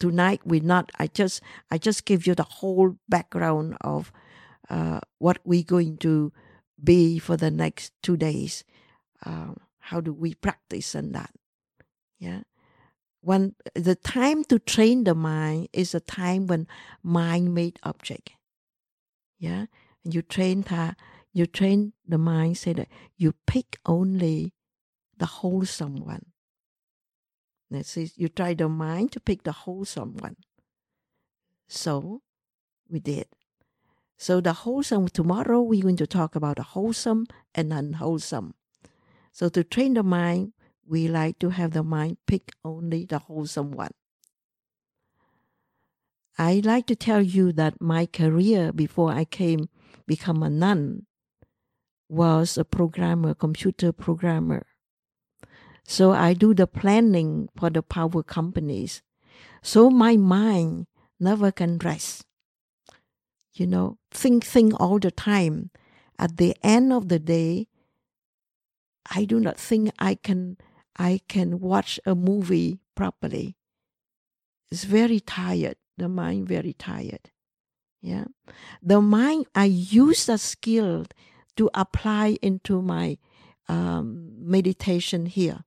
Tonight 0.00 0.40
we're 0.44 0.62
not. 0.62 0.90
I 0.98 1.06
just 1.06 1.42
I 1.70 1.78
just 1.78 2.04
give 2.04 2.26
you 2.26 2.34
the 2.34 2.42
whole 2.60 2.96
background 3.08 3.76
of 3.80 4.12
uh, 4.68 5.00
what 5.18 5.38
we're 5.44 5.62
going 5.62 5.98
to 5.98 6.32
be 6.82 7.18
for 7.18 7.36
the 7.36 7.50
next 7.50 7.92
two 8.02 8.16
days. 8.16 8.64
Uh, 9.24 9.54
how 9.78 10.00
do 10.00 10.12
we 10.12 10.34
practice 10.34 10.94
on 10.94 11.12
that? 11.12 11.30
Yeah. 12.18 12.42
When 13.20 13.54
the 13.74 13.94
time 13.94 14.44
to 14.44 14.58
train 14.58 15.04
the 15.04 15.14
mind 15.14 15.68
is 15.72 15.94
a 15.94 16.00
time 16.00 16.46
when 16.46 16.66
mind 17.02 17.54
made 17.54 17.78
object. 17.82 18.30
Yeah. 19.38 19.66
And 20.04 20.14
you 20.14 20.22
train 20.22 20.62
that 20.62 20.96
you 21.32 21.46
train 21.46 21.94
the 22.06 22.18
mind 22.18 22.58
say 22.58 22.74
that 22.74 22.88
you 23.16 23.34
pick 23.46 23.78
only 23.86 24.52
the 25.16 25.26
wholesome 25.26 25.96
one. 25.96 26.26
Is, 27.70 28.12
you 28.16 28.28
try 28.28 28.52
the 28.52 28.68
mind 28.68 29.12
to 29.12 29.20
pick 29.20 29.44
the 29.44 29.52
wholesome 29.52 30.16
one. 30.18 30.36
So 31.68 32.20
we 32.88 33.00
did. 33.00 33.28
So 34.18 34.40
the 34.40 34.52
wholesome 34.52 35.08
tomorrow 35.08 35.62
we're 35.62 35.82
going 35.82 35.96
to 35.96 36.06
talk 36.06 36.36
about 36.36 36.56
the 36.56 36.62
wholesome 36.62 37.26
and 37.54 37.72
unwholesome. 37.72 38.54
So 39.32 39.48
to 39.48 39.64
train 39.64 39.94
the 39.94 40.02
mind, 40.02 40.52
we 40.86 41.08
like 41.08 41.38
to 41.38 41.48
have 41.48 41.72
the 41.72 41.82
mind 41.82 42.18
pick 42.26 42.52
only 42.64 43.06
the 43.06 43.18
wholesome 43.18 43.72
one. 43.72 43.92
I 46.38 46.60
like 46.64 46.86
to 46.86 46.96
tell 46.96 47.22
you 47.22 47.52
that 47.52 47.80
my 47.80 48.06
career 48.06 48.72
before 48.72 49.12
I 49.12 49.24
came 49.24 49.68
become 50.06 50.42
a 50.42 50.50
nun 50.50 51.06
was 52.08 52.58
a 52.58 52.64
programmer, 52.64 53.34
computer 53.34 53.92
programmer. 53.92 54.66
So 55.84 56.12
I 56.12 56.34
do 56.34 56.54
the 56.54 56.66
planning 56.66 57.48
for 57.56 57.70
the 57.70 57.82
power 57.82 58.22
companies. 58.22 59.02
So 59.62 59.90
my 59.90 60.16
mind 60.16 60.86
never 61.18 61.50
can 61.52 61.78
rest. 61.78 62.24
You 63.54 63.66
know, 63.66 63.98
think, 64.10 64.44
think 64.44 64.78
all 64.80 64.98
the 64.98 65.10
time. 65.10 65.70
At 66.18 66.36
the 66.36 66.56
end 66.62 66.92
of 66.92 67.08
the 67.08 67.18
day, 67.18 67.68
I 69.10 69.24
do 69.24 69.40
not 69.40 69.58
think 69.58 69.90
I 69.98 70.14
can 70.14 70.56
I 70.96 71.20
can 71.28 71.60
watch 71.60 71.98
a 72.04 72.14
movie 72.14 72.80
properly. 72.94 73.56
It's 74.70 74.84
very 74.84 75.20
tired. 75.20 75.76
The 75.96 76.08
mind 76.08 76.48
very 76.48 76.72
tired. 76.72 77.30
Yeah. 78.00 78.24
The 78.82 79.00
mind 79.00 79.46
I 79.54 79.66
use 79.66 80.26
that 80.26 80.40
skill 80.40 81.06
to 81.56 81.70
apply 81.74 82.38
into 82.42 82.82
my 82.82 83.18
um, 83.68 84.32
meditation 84.38 85.26
here. 85.26 85.64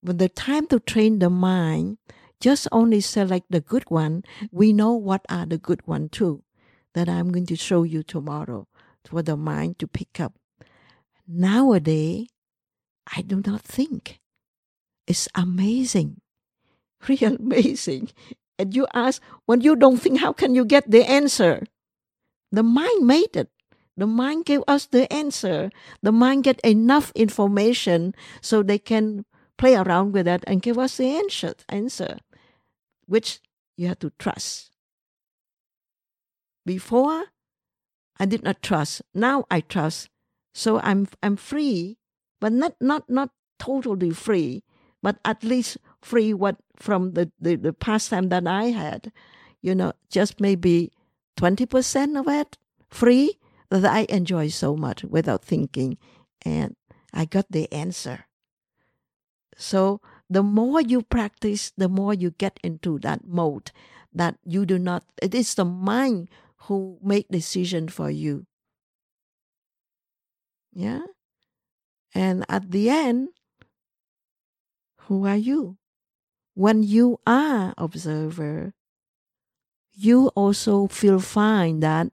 When 0.00 0.16
the 0.16 0.28
time 0.28 0.66
to 0.68 0.80
train 0.80 1.20
the 1.20 1.30
mind, 1.30 1.98
just 2.40 2.66
only 2.72 3.00
select 3.00 3.46
the 3.50 3.60
good 3.60 3.84
one. 3.88 4.24
We 4.50 4.72
know 4.72 4.94
what 4.94 5.24
are 5.28 5.46
the 5.46 5.58
good 5.58 5.86
one 5.86 6.08
too, 6.08 6.42
that 6.94 7.08
I'm 7.08 7.30
going 7.30 7.46
to 7.46 7.56
show 7.56 7.84
you 7.84 8.02
tomorrow 8.02 8.66
for 9.04 9.22
the 9.22 9.36
mind 9.36 9.78
to 9.78 9.86
pick 9.86 10.18
up. 10.18 10.34
Nowadays, 11.32 12.28
I 13.16 13.22
do 13.22 13.42
not 13.44 13.62
think. 13.62 14.20
It's 15.06 15.28
amazing, 15.34 16.20
real 17.08 17.36
amazing. 17.36 18.10
And 18.58 18.76
you 18.76 18.86
ask, 18.92 19.22
when 19.46 19.62
you 19.62 19.74
don't 19.74 19.96
think, 19.96 20.20
how 20.20 20.32
can 20.32 20.54
you 20.54 20.64
get 20.64 20.90
the 20.90 21.08
answer? 21.08 21.64
The 22.52 22.62
mind 22.62 23.06
made 23.06 23.34
it. 23.34 23.48
The 23.96 24.06
mind 24.06 24.44
gave 24.44 24.60
us 24.68 24.86
the 24.86 25.10
answer. 25.12 25.70
The 26.02 26.12
mind 26.12 26.44
get 26.44 26.60
enough 26.60 27.12
information 27.14 28.14
so 28.40 28.62
they 28.62 28.78
can 28.78 29.24
play 29.56 29.74
around 29.74 30.12
with 30.12 30.26
that 30.26 30.44
and 30.46 30.62
give 30.62 30.78
us 30.78 30.98
the 30.98 31.06
answer, 31.06 31.54
answer 31.68 32.18
which 33.06 33.40
you 33.76 33.88
have 33.88 33.98
to 34.00 34.12
trust. 34.18 34.70
Before, 36.64 37.24
I 38.18 38.26
did 38.26 38.44
not 38.44 38.62
trust. 38.62 39.02
Now 39.14 39.44
I 39.50 39.60
trust. 39.60 40.08
So 40.52 40.80
I'm 40.80 41.08
I'm 41.22 41.36
free, 41.36 41.98
but 42.40 42.52
not 42.52 42.74
not 42.80 43.08
not 43.08 43.30
totally 43.58 44.10
free, 44.10 44.64
but 45.02 45.18
at 45.24 45.44
least 45.44 45.78
free 46.00 46.34
what 46.34 46.56
from 46.76 47.12
the, 47.12 47.30
the, 47.40 47.56
the 47.56 47.72
past 47.72 48.10
time 48.10 48.28
that 48.28 48.46
I 48.46 48.64
had. 48.64 49.12
You 49.60 49.74
know, 49.74 49.92
just 50.10 50.40
maybe 50.40 50.92
twenty 51.36 51.66
percent 51.66 52.16
of 52.16 52.28
it 52.28 52.58
free, 52.90 53.38
that 53.70 53.84
I 53.84 54.06
enjoy 54.08 54.48
so 54.48 54.76
much 54.76 55.04
without 55.04 55.44
thinking, 55.44 55.96
and 56.44 56.76
I 57.14 57.24
got 57.24 57.46
the 57.50 57.72
answer. 57.72 58.26
So 59.56 60.00
the 60.28 60.42
more 60.42 60.80
you 60.80 61.02
practice, 61.02 61.72
the 61.76 61.88
more 61.88 62.14
you 62.14 62.30
get 62.30 62.58
into 62.62 62.98
that 63.00 63.26
mode 63.26 63.70
that 64.12 64.36
you 64.44 64.66
do 64.66 64.78
not. 64.78 65.04
It 65.22 65.34
is 65.34 65.54
the 65.54 65.64
mind 65.64 66.28
who 66.68 66.98
make 67.02 67.28
decision 67.28 67.88
for 67.88 68.10
you. 68.10 68.46
Yeah, 70.72 71.02
and 72.14 72.44
at 72.48 72.70
the 72.70 72.88
end, 72.90 73.28
who 75.02 75.26
are 75.26 75.36
you? 75.36 75.76
When 76.54 76.82
you 76.82 77.20
are 77.26 77.74
observer, 77.78 78.74
you 79.94 80.28
also 80.28 80.86
feel 80.86 81.18
fine 81.20 81.80
that 81.80 82.10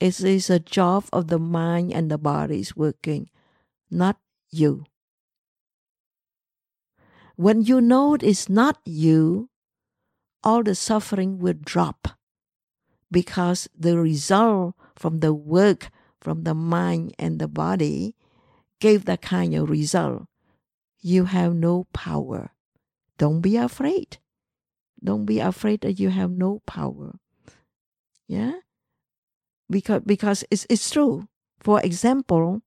it 0.00 0.20
is 0.20 0.48
a 0.50 0.58
job 0.58 1.04
of 1.12 1.28
the 1.28 1.38
mind 1.38 1.92
and 1.92 2.10
the 2.10 2.16
body 2.18 2.60
is 2.60 2.76
working, 2.76 3.28
not 3.90 4.18
you. 4.50 4.84
When 7.36 7.62
you 7.62 7.80
know 7.80 8.14
it's 8.14 8.48
not 8.48 8.78
you, 8.84 9.48
all 10.44 10.62
the 10.62 10.74
suffering 10.74 11.38
will 11.38 11.54
drop 11.54 12.08
because 13.10 13.68
the 13.76 13.98
result 13.98 14.74
from 14.96 15.20
the 15.20 15.34
work 15.34 15.90
from 16.26 16.42
the 16.42 16.54
mind 16.54 17.14
and 17.20 17.38
the 17.38 17.46
body 17.46 18.16
gave 18.80 19.04
that 19.04 19.22
kind 19.22 19.54
of 19.54 19.70
result. 19.70 20.26
You 20.98 21.26
have 21.26 21.54
no 21.54 21.86
power. 21.92 22.50
Don't 23.16 23.40
be 23.40 23.56
afraid. 23.56 24.18
Don't 24.98 25.24
be 25.24 25.38
afraid 25.38 25.82
that 25.82 26.00
you 26.00 26.10
have 26.10 26.32
no 26.32 26.62
power. 26.66 27.20
Yeah? 28.26 28.54
Because 29.70 30.02
because 30.04 30.42
it's 30.50 30.66
it's 30.68 30.90
true. 30.90 31.28
For 31.60 31.80
example, 31.82 32.62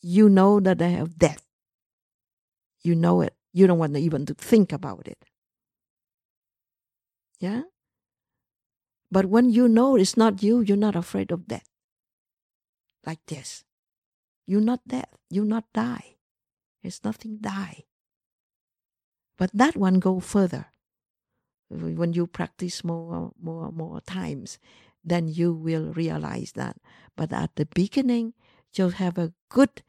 you 0.00 0.30
know 0.30 0.60
that 0.60 0.78
they 0.78 0.92
have 0.92 1.18
death. 1.18 1.44
You 2.80 2.94
know 2.94 3.20
it. 3.20 3.36
You 3.52 3.66
don't 3.66 3.78
want 3.78 3.92
to 3.92 4.00
even 4.00 4.24
to 4.24 4.32
think 4.32 4.72
about 4.72 5.06
it. 5.06 5.18
Yeah? 7.38 7.68
But 9.10 9.26
when 9.26 9.50
you 9.50 9.68
know 9.68 9.96
it's 9.96 10.16
not 10.16 10.42
you, 10.42 10.60
you're 10.60 10.76
not 10.76 10.94
afraid 10.96 11.32
of 11.32 11.48
death. 11.48 11.68
Like 13.04 13.20
this. 13.26 13.64
You're 14.46 14.60
not 14.60 14.80
death. 14.86 15.10
You 15.28 15.44
not 15.44 15.64
die. 15.74 16.16
There's 16.82 17.04
nothing 17.04 17.38
die. 17.40 17.84
But 19.36 19.50
that 19.54 19.76
one 19.76 19.98
go 19.98 20.20
further. 20.20 20.66
When 21.68 22.12
you 22.12 22.26
practice 22.26 22.84
more, 22.84 23.32
more, 23.40 23.70
more 23.72 24.00
times, 24.00 24.58
then 25.04 25.28
you 25.28 25.52
will 25.54 25.92
realize 25.92 26.52
that. 26.52 26.76
But 27.16 27.32
at 27.32 27.56
the 27.56 27.66
beginning, 27.66 28.34
just 28.72 28.96
have 28.96 29.18
a 29.18 29.32
good 29.48 29.82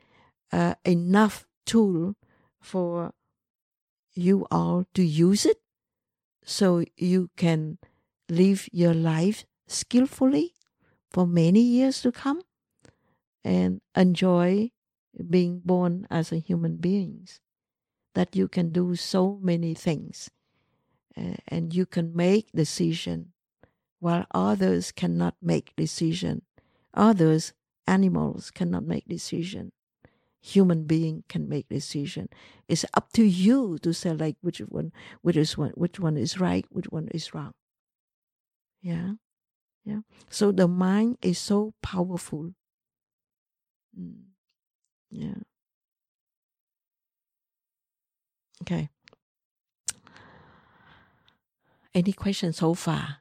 uh, 0.51 0.75
enough 0.85 1.47
tool 1.65 2.15
for 2.59 3.13
you 4.13 4.45
all 4.51 4.85
to 4.93 5.03
use 5.03 5.45
it 5.45 5.61
so 6.43 6.83
you 6.97 7.29
can 7.35 7.77
live 8.31 8.67
your 8.71 8.93
life 8.93 9.45
skillfully 9.67 10.53
for 11.11 11.27
many 11.27 11.61
years 11.61 12.01
to 12.01 12.11
come 12.11 12.41
and 13.43 13.81
enjoy 13.95 14.71
being 15.29 15.59
born 15.59 16.07
as 16.09 16.31
a 16.31 16.37
human 16.39 16.77
beings 16.77 17.41
that 18.15 18.35
you 18.35 18.47
can 18.47 18.69
do 18.71 18.95
so 18.95 19.37
many 19.41 19.73
things 19.73 20.29
and 21.47 21.73
you 21.73 21.85
can 21.85 22.15
make 22.15 22.51
decision 22.53 23.33
while 23.99 24.25
others 24.33 24.91
cannot 24.91 25.35
make 25.41 25.75
decision. 25.75 26.41
Others 26.93 27.53
animals 27.87 28.51
cannot 28.51 28.85
make 28.85 29.07
decision. 29.07 29.71
Human 30.41 30.85
being 30.85 31.23
can 31.29 31.47
make 31.47 31.69
decision. 31.69 32.29
It's 32.67 32.85
up 32.95 33.11
to 33.13 33.23
you 33.23 33.77
to 33.79 33.93
select 33.93 34.37
which 34.41 34.59
one 34.59 34.91
which 35.21 35.37
is 35.37 35.57
one 35.57 35.71
which 35.75 35.99
one 35.99 36.17
is 36.17 36.39
right 36.39 36.65
which 36.69 36.87
one 36.87 37.09
is 37.09 37.33
wrong 37.33 37.53
yeah 38.81 39.13
yeah. 39.83 40.01
So 40.29 40.51
the 40.51 40.67
mind 40.67 41.17
is 41.21 41.39
so 41.39 41.73
powerful. 41.81 42.53
Mm. 43.99 44.23
yeah. 45.09 45.41
Okay. 48.61 48.89
Any 51.93 52.13
questions 52.13 52.57
so 52.57 52.73
far? 52.73 53.17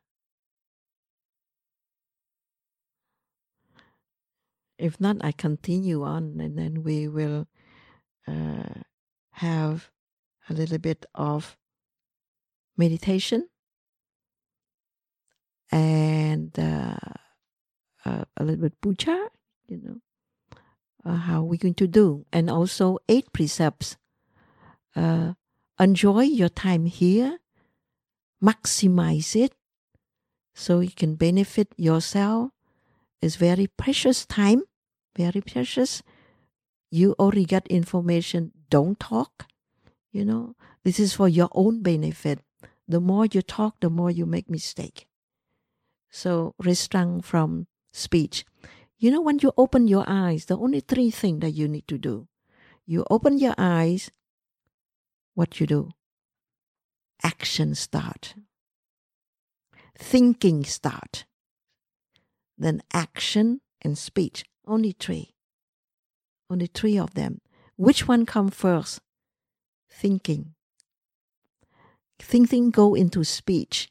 If 4.78 5.00
not, 5.00 5.16
I 5.22 5.32
continue 5.32 6.04
on 6.04 6.40
and 6.40 6.56
then 6.56 6.82
we 6.82 7.08
will 7.08 7.48
uh, 8.28 8.84
have 9.32 9.90
a 10.48 10.54
little 10.54 10.78
bit 10.78 11.04
of 11.14 11.56
meditation 12.76 13.48
and 15.70 16.56
uh, 16.58 16.96
uh, 18.04 18.24
a 18.36 18.44
little 18.44 18.62
bit 18.62 18.80
puja, 18.80 19.28
you 19.68 19.80
know, 19.82 20.00
uh, 21.04 21.16
how 21.16 21.42
we're 21.42 21.58
going 21.58 21.74
to 21.74 21.86
do. 21.86 22.26
And 22.32 22.50
also 22.50 22.98
eight 23.08 23.32
precepts. 23.32 23.96
Uh, 24.96 25.34
enjoy 25.78 26.22
your 26.22 26.48
time 26.48 26.86
here, 26.86 27.38
maximize 28.42 29.36
it 29.36 29.54
so 30.54 30.80
you 30.80 30.90
can 30.90 31.14
benefit 31.14 31.72
yourself. 31.76 32.50
It's 33.22 33.36
very 33.36 33.66
precious 33.66 34.26
time 34.26 34.62
very 35.16 35.40
precious. 35.40 36.02
You 36.90 37.14
already 37.18 37.44
got 37.44 37.66
information. 37.68 38.52
Don't 38.68 38.98
talk. 38.98 39.46
You 40.12 40.24
know, 40.24 40.54
this 40.84 40.98
is 40.98 41.14
for 41.14 41.28
your 41.28 41.48
own 41.52 41.82
benefit. 41.82 42.40
The 42.88 43.00
more 43.00 43.26
you 43.26 43.42
talk, 43.42 43.76
the 43.80 43.90
more 43.90 44.10
you 44.10 44.26
make 44.26 44.50
mistake. 44.50 45.06
So 46.10 46.54
restrain 46.58 47.20
from 47.20 47.66
speech. 47.92 48.44
You 48.98 49.10
know, 49.10 49.20
when 49.20 49.38
you 49.38 49.52
open 49.56 49.88
your 49.88 50.04
eyes, 50.06 50.44
the 50.44 50.58
only 50.58 50.80
three 50.80 51.10
things 51.10 51.40
that 51.40 51.52
you 51.52 51.68
need 51.68 51.88
to 51.88 51.98
do. 51.98 52.28
You 52.84 53.06
open 53.08 53.38
your 53.38 53.54
eyes, 53.56 54.10
what 55.34 55.60
you 55.60 55.66
do? 55.66 55.90
Action 57.22 57.74
start. 57.74 58.34
Thinking 59.96 60.64
start. 60.64 61.24
Then 62.58 62.82
action 62.92 63.60
and 63.80 63.96
speech. 63.96 64.44
Only 64.66 64.92
three. 64.92 65.34
Only 66.50 66.66
three 66.66 66.98
of 66.98 67.14
them. 67.14 67.40
Which 67.76 68.08
one 68.08 68.26
come 68.26 68.48
first? 68.48 69.00
Thinking. 69.90 70.54
Thinking 72.18 72.70
go 72.70 72.94
into 72.94 73.24
speech 73.24 73.88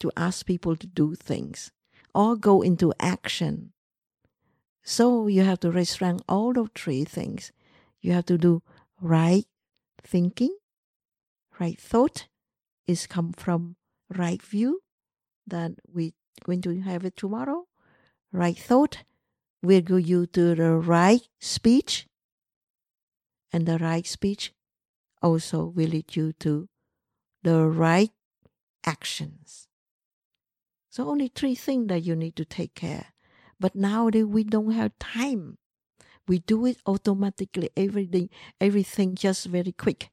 to 0.00 0.12
ask 0.16 0.46
people 0.46 0.76
to 0.76 0.86
do 0.86 1.14
things 1.14 1.72
or 2.14 2.36
go 2.36 2.62
into 2.62 2.92
action. 3.00 3.72
So 4.82 5.26
you 5.26 5.42
have 5.42 5.60
to 5.60 5.70
restrain 5.70 6.20
all 6.28 6.58
of 6.58 6.70
three 6.74 7.04
things. 7.04 7.52
You 8.00 8.12
have 8.12 8.26
to 8.26 8.38
do 8.38 8.62
right 9.00 9.46
thinking, 10.02 10.56
right 11.58 11.80
thought 11.80 12.28
is 12.86 13.06
come 13.06 13.32
from 13.32 13.76
right 14.08 14.40
view 14.40 14.80
that 15.46 15.72
we're 15.92 16.12
going 16.44 16.62
to 16.62 16.80
have 16.80 17.04
it 17.04 17.16
tomorrow. 17.16 17.66
Right 18.32 18.56
thought 18.56 19.02
will 19.62 19.80
go 19.80 19.96
you 19.96 20.26
to 20.26 20.54
the 20.54 20.72
right 20.76 21.26
speech, 21.40 22.06
and 23.52 23.66
the 23.66 23.78
right 23.78 24.06
speech 24.06 24.52
also 25.22 25.64
will 25.64 25.88
lead 25.88 26.14
you 26.14 26.32
to 26.34 26.68
the 27.42 27.66
right 27.66 28.10
actions. 28.84 29.65
So 30.96 31.10
only 31.10 31.28
three 31.28 31.54
things 31.54 31.88
that 31.88 32.04
you 32.04 32.16
need 32.16 32.36
to 32.36 32.46
take 32.46 32.74
care. 32.74 33.12
But 33.60 33.76
nowadays 33.76 34.24
we 34.24 34.44
don't 34.44 34.70
have 34.70 34.98
time. 34.98 35.58
We 36.26 36.38
do 36.38 36.64
it 36.64 36.78
automatically, 36.86 37.68
everything, 37.76 38.30
everything 38.62 39.14
just 39.14 39.44
very 39.44 39.72
quick 39.72 40.08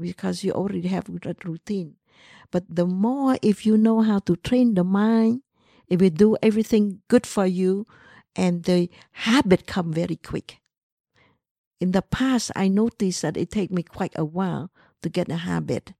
because 0.00 0.44
you 0.44 0.52
already 0.52 0.86
have 0.86 1.06
that 1.22 1.44
routine. 1.44 1.96
But 2.52 2.72
the 2.72 2.86
more 2.86 3.36
if 3.42 3.66
you 3.66 3.76
know 3.76 4.02
how 4.02 4.20
to 4.20 4.36
train 4.36 4.74
the 4.74 4.84
mind, 4.84 5.42
it 5.88 6.00
will 6.00 6.10
do 6.10 6.36
everything 6.40 7.02
good 7.08 7.26
for 7.26 7.44
you 7.44 7.88
and 8.36 8.62
the 8.62 8.90
habit 9.10 9.66
come 9.66 9.92
very 9.92 10.14
quick. 10.14 10.60
In 11.80 11.90
the 11.90 12.02
past, 12.02 12.52
I 12.54 12.68
noticed 12.68 13.22
that 13.22 13.36
it 13.36 13.50
take 13.50 13.72
me 13.72 13.82
quite 13.82 14.12
a 14.14 14.24
while 14.24 14.70
to 15.02 15.08
get 15.08 15.32
a 15.32 15.38
habit, 15.38 15.94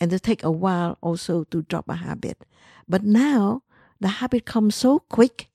and 0.00 0.12
it 0.12 0.22
take 0.22 0.42
a 0.42 0.50
while 0.50 0.98
also 1.00 1.44
to 1.44 1.62
drop 1.62 1.88
a 1.88 1.96
habit. 1.96 2.44
But 2.88 3.04
now 3.04 3.62
the 4.00 4.08
habit 4.08 4.46
comes 4.46 4.74
so 4.74 5.00
quick 5.00 5.48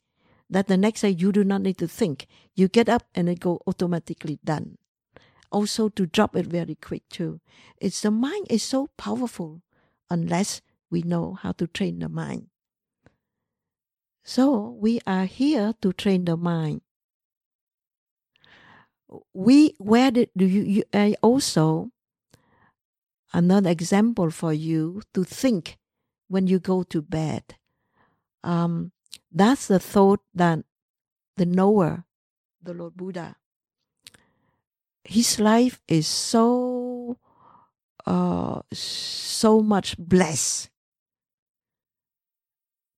that 0.50 0.68
the 0.68 0.78
next 0.78 1.02
day 1.02 1.10
you 1.10 1.32
do 1.32 1.44
not 1.44 1.62
need 1.62 1.78
to 1.80 1.88
think. 1.88 2.28
You 2.56 2.68
get 2.68 2.90
up 2.90 3.04
and 3.16 3.30
it 3.30 3.40
go 3.40 3.62
automatically 3.66 4.40
done. 4.44 4.78
Also 5.52 5.90
to 5.90 6.06
drop 6.06 6.36
it 6.36 6.48
very 6.48 6.76
quick 6.76 7.08
too. 7.10 7.40
It's 7.78 8.02
the 8.02 8.12
mind 8.12 8.48
is 8.50 8.64
so 8.64 8.88
powerful 8.98 9.62
unless 10.10 10.62
we 10.90 11.02
know 11.02 11.34
how 11.42 11.54
to 11.54 11.68
train 11.68 12.00
the 12.00 12.10
mind. 12.10 12.48
So 14.24 14.70
we 14.80 15.02
are 15.06 15.26
here 15.26 15.74
to 15.82 15.92
train 15.92 16.26
the 16.26 16.38
mind. 16.38 16.82
We 19.34 19.76
where 19.78 20.12
did, 20.12 20.30
do 20.36 20.46
you, 20.46 20.62
you 20.64 20.84
uh, 20.94 21.12
also 21.22 21.92
another 23.34 23.70
example 23.70 24.30
for 24.30 24.54
you 24.54 25.02
to 25.14 25.24
think 25.24 25.78
when 26.28 26.48
you 26.48 26.60
go 26.60 26.84
to 26.84 27.02
bed. 27.02 27.56
Um, 28.44 28.92
that's 29.32 29.68
the 29.68 29.80
thought 29.80 30.22
that 30.34 30.60
the 31.38 31.46
knower, 31.46 32.06
the 32.62 32.74
Lord 32.74 32.96
Buddha, 32.96 33.36
his 35.04 35.40
life 35.40 35.82
is 35.88 36.08
so 36.08 37.18
uh, 38.06 38.62
so 38.72 39.62
much 39.62 39.98
blessed 39.98 40.70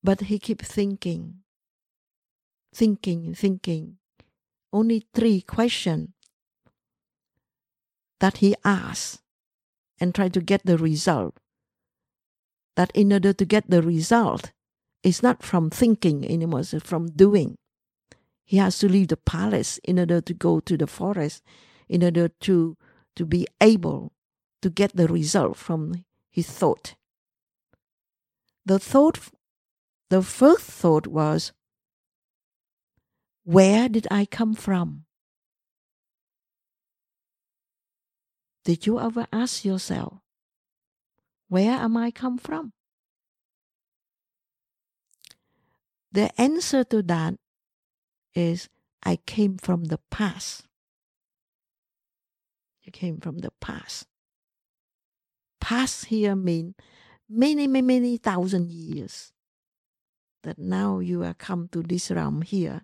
but 0.06 0.20
he 0.20 0.38
kept 0.38 0.64
thinking, 0.64 1.42
thinking, 2.72 3.34
thinking. 3.34 3.98
Only 4.72 5.04
three 5.12 5.40
questions 5.40 6.10
that 8.20 8.36
he 8.36 8.54
asked 8.64 9.25
and 10.00 10.14
try 10.14 10.28
to 10.28 10.40
get 10.40 10.64
the 10.64 10.78
result. 10.78 11.38
That 12.76 12.90
in 12.94 13.12
order 13.12 13.32
to 13.32 13.44
get 13.44 13.70
the 13.70 13.82
result, 13.82 14.52
it's 15.02 15.22
not 15.22 15.42
from 15.42 15.70
thinking 15.70 16.28
anymore, 16.30 16.60
it's 16.60 16.74
from 16.82 17.08
doing. 17.08 17.56
He 18.44 18.58
has 18.58 18.78
to 18.78 18.88
leave 18.88 19.08
the 19.08 19.16
palace 19.16 19.78
in 19.78 19.98
order 19.98 20.20
to 20.20 20.34
go 20.34 20.60
to 20.60 20.76
the 20.76 20.86
forest, 20.86 21.42
in 21.88 22.04
order 22.04 22.28
to, 22.28 22.76
to 23.16 23.24
be 23.24 23.46
able 23.60 24.12
to 24.62 24.70
get 24.70 24.94
the 24.94 25.08
result 25.08 25.56
from 25.56 26.04
his 26.30 26.48
thought. 26.48 26.94
The 28.64 28.78
thought 28.78 29.18
the 30.08 30.22
first 30.22 30.62
thought 30.62 31.06
was, 31.06 31.52
Where 33.42 33.88
did 33.88 34.06
I 34.10 34.24
come 34.24 34.54
from? 34.54 35.05
Did 38.66 38.84
you 38.84 38.98
ever 38.98 39.28
ask 39.32 39.64
yourself, 39.64 40.18
Where 41.46 41.70
am 41.70 41.96
I 41.96 42.10
come 42.10 42.36
from? 42.36 42.72
The 46.10 46.34
answer 46.40 46.82
to 46.82 47.00
that 47.02 47.34
is 48.34 48.68
I 49.04 49.22
came 49.24 49.56
from 49.56 49.84
the 49.84 50.00
past. 50.10 50.66
You 52.82 52.90
came 52.90 53.20
from 53.20 53.38
the 53.38 53.52
past. 53.60 54.08
Past 55.60 56.06
here 56.06 56.34
mean 56.34 56.74
many, 57.30 57.68
many, 57.68 57.86
many 57.86 58.16
thousand 58.16 58.72
years. 58.72 59.30
That 60.42 60.58
now 60.58 60.98
you 60.98 61.22
are 61.22 61.34
come 61.34 61.68
to 61.70 61.84
this 61.84 62.10
realm 62.10 62.42
here 62.42 62.82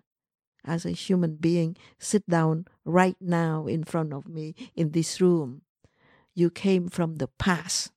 as 0.63 0.85
a 0.85 0.91
human 0.91 1.35
being, 1.35 1.75
sit 1.99 2.23
down 2.29 2.67
right 2.85 3.17
now 3.19 3.67
in 3.67 3.83
front 3.83 4.13
of 4.13 4.29
me 4.29 4.55
in 4.77 4.91
this 4.91 5.19
room. 5.19 5.63
You 6.35 6.49
came 6.49 6.89
from 6.89 7.15
the 7.15 7.27
past. 7.27 7.91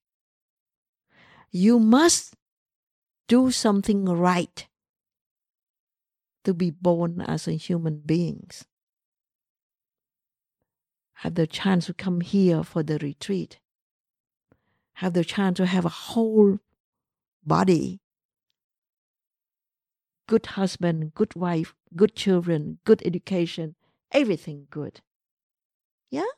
You 1.50 1.78
must 1.78 2.34
do 3.28 3.50
something 3.50 4.04
right 4.04 4.66
to 6.44 6.54
be 6.54 6.70
born 6.70 7.20
as 7.20 7.48
a 7.48 7.52
human 7.52 7.98
beings. 7.98 8.64
Have 11.20 11.34
the 11.34 11.46
chance 11.46 11.86
to 11.86 11.94
come 11.94 12.20
here 12.20 12.62
for 12.62 12.82
the 12.82 12.98
retreat. 12.98 13.58
Have 14.94 15.14
the 15.14 15.24
chance 15.24 15.56
to 15.56 15.66
have 15.66 15.84
a 15.84 15.88
whole 15.88 16.58
body. 17.44 18.00
Good 20.28 20.46
husband, 20.46 21.14
good 21.14 21.34
wife, 21.34 21.74
good 21.94 22.14
children, 22.14 22.78
good 22.84 23.02
education, 23.04 23.76
everything 24.12 24.66
good. 24.70 25.00
Yeah? 26.10 26.30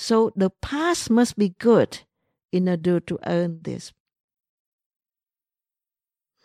So 0.00 0.32
the 0.34 0.48
past 0.48 1.10
must 1.10 1.36
be 1.36 1.50
good 1.58 2.00
in 2.52 2.70
order 2.70 3.00
to 3.00 3.18
earn 3.26 3.60
this. 3.60 3.92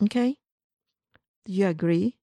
Okay? 0.03 0.35
Do 1.45 1.53
you 1.53 1.67
agree? 1.67 2.17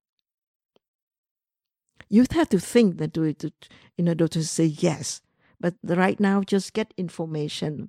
You 2.11 2.27
have 2.33 2.51
to 2.51 2.61
think 2.61 2.99
that 2.99 3.14
to, 3.14 3.33
to, 3.33 3.51
in 3.97 4.11
order 4.11 4.29
to 4.29 4.45
say 4.45 4.66
yes. 4.66 5.23
But 5.59 5.77
right 5.83 6.21
now, 6.21 6.42
just 6.42 6.75
get 6.75 6.92
information. 6.99 7.88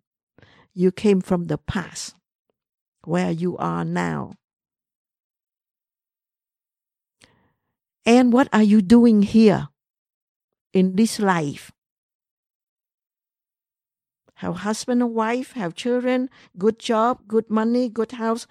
You 0.74 0.94
came 0.94 1.20
from 1.20 1.48
the 1.48 1.58
past, 1.58 2.16
where 3.04 3.30
you 3.30 3.58
are 3.58 3.84
now. 3.84 4.36
And 8.06 8.32
what 8.32 8.48
are 8.54 8.64
you 8.64 8.82
doing 8.82 9.22
here 9.22 9.68
in 10.72 10.96
this 10.96 11.20
life? 11.20 11.73
Have 14.44 14.58
husband 14.58 15.02
and 15.02 15.14
wife, 15.14 15.54
have 15.54 15.74
children, 15.74 16.30
good 16.58 16.78
job, 16.78 17.30
good 17.30 17.50
money, 17.50 17.88
good 17.88 18.12
house, 18.12 18.46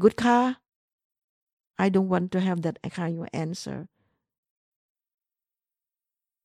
good 0.00 0.16
car, 0.16 0.56
I 1.78 1.90
don't 1.90 2.08
want 2.08 2.32
to 2.32 2.40
have 2.40 2.62
that 2.62 2.78
kind 2.92 3.20
of 3.20 3.28
answer. 3.34 3.88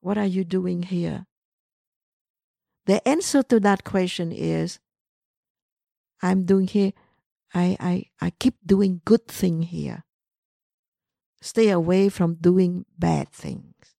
What 0.02 0.18
are 0.18 0.26
you 0.26 0.44
doing 0.44 0.84
here? 0.84 1.28
The 2.88 3.08
answer 3.08 3.42
to 3.44 3.62
that 3.62 3.86
question 3.86 4.34
is 4.34 4.80
I'm 6.22 6.44
doing 6.44 6.68
here, 6.68 6.92
I, 7.54 7.78
I, 7.80 8.06
I 8.20 8.32
keep 8.32 8.56
doing 8.66 9.00
good 9.06 9.30
thing 9.30 9.62
here. 9.62 10.04
Stay 11.42 11.70
away 11.70 12.10
from 12.10 12.36
doing 12.36 12.84
bad 13.00 13.30
things. 13.30 13.96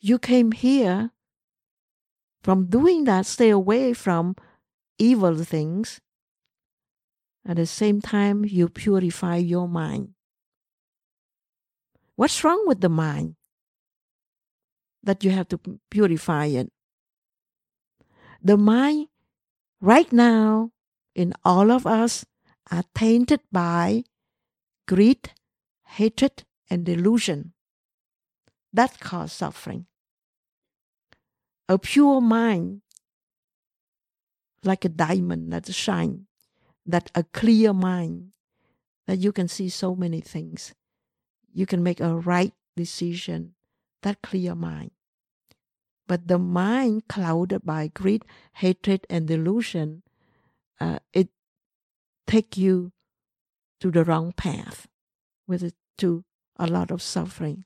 You 0.00 0.18
came 0.18 0.52
here 0.52 1.10
from 2.42 2.66
doing 2.66 3.04
that, 3.04 3.26
stay 3.26 3.50
away 3.50 3.92
from 3.92 4.36
evil 4.98 5.36
things 5.44 6.00
at 7.44 7.56
the 7.56 7.66
same 7.66 8.00
time, 8.00 8.44
you 8.44 8.68
purify 8.68 9.36
your 9.36 9.68
mind. 9.68 10.14
What's 12.14 12.44
wrong 12.44 12.64
with 12.66 12.80
the 12.80 12.88
mind? 12.88 13.34
That 15.02 15.24
you 15.24 15.30
have 15.30 15.48
to 15.48 15.58
purify 15.90 16.46
it. 16.46 16.70
The 18.40 18.56
mind, 18.56 19.08
right 19.80 20.12
now, 20.12 20.70
in 21.14 21.34
all 21.44 21.72
of 21.72 21.86
us, 21.86 22.24
are 22.70 22.84
tainted 22.94 23.40
by 23.50 24.04
greed, 24.86 25.32
hatred, 25.98 26.44
and 26.70 26.84
delusion. 26.86 27.54
That 28.72 29.00
cause 29.00 29.32
suffering. 29.32 29.86
A 31.72 31.78
pure 31.78 32.20
mind, 32.20 32.82
like 34.62 34.84
a 34.84 34.90
diamond 34.90 35.54
that 35.54 35.72
shines, 35.72 36.26
that 36.84 37.10
a 37.14 37.24
clear 37.24 37.72
mind 37.72 38.32
that 39.06 39.20
you 39.20 39.32
can 39.32 39.48
see 39.48 39.70
so 39.70 39.96
many 39.96 40.20
things. 40.20 40.74
You 41.54 41.64
can 41.64 41.82
make 41.82 41.98
a 41.98 42.14
right 42.14 42.52
decision 42.76 43.54
that 44.02 44.20
clear 44.20 44.54
mind. 44.54 44.90
But 46.06 46.28
the 46.28 46.38
mind 46.38 47.08
clouded 47.08 47.64
by 47.64 47.88
greed 47.88 48.26
hatred 48.60 49.06
and 49.08 49.26
delusion 49.26 50.02
uh, 50.78 50.98
it 51.14 51.30
take 52.26 52.58
you 52.58 52.92
to 53.80 53.90
the 53.90 54.04
wrong 54.04 54.32
path 54.32 54.88
with 55.48 55.62
it 55.62 55.74
to 55.96 56.22
a 56.56 56.66
lot 56.66 56.90
of 56.90 57.00
suffering 57.00 57.64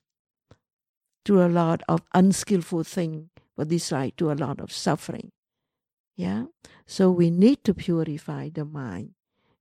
to 1.25 1.43
a 1.43 1.51
lot 1.51 1.81
of 1.89 2.03
unskillful 2.13 2.85
thing 2.85 3.31
but 3.57 3.69
this 3.69 3.83
side 3.83 4.13
to 4.15 4.31
a 4.31 4.39
lot 4.45 4.61
of 4.61 4.71
suffering 4.71 5.31
yeah 6.15 6.45
so 6.87 7.11
we 7.11 7.29
need 7.29 7.65
to 7.65 7.73
purify 7.73 8.49
the 8.49 8.63
mind. 8.63 9.11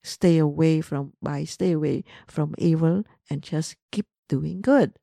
Stay 0.05 0.39
away 0.39 0.81
from 0.81 1.13
by 1.21 1.43
stay 1.43 1.73
away 1.73 2.05
from 2.29 2.55
evil 2.57 3.03
and 3.29 3.43
just 3.43 3.75
keep 3.91 4.07
doing 4.29 4.61
good. 4.61 4.95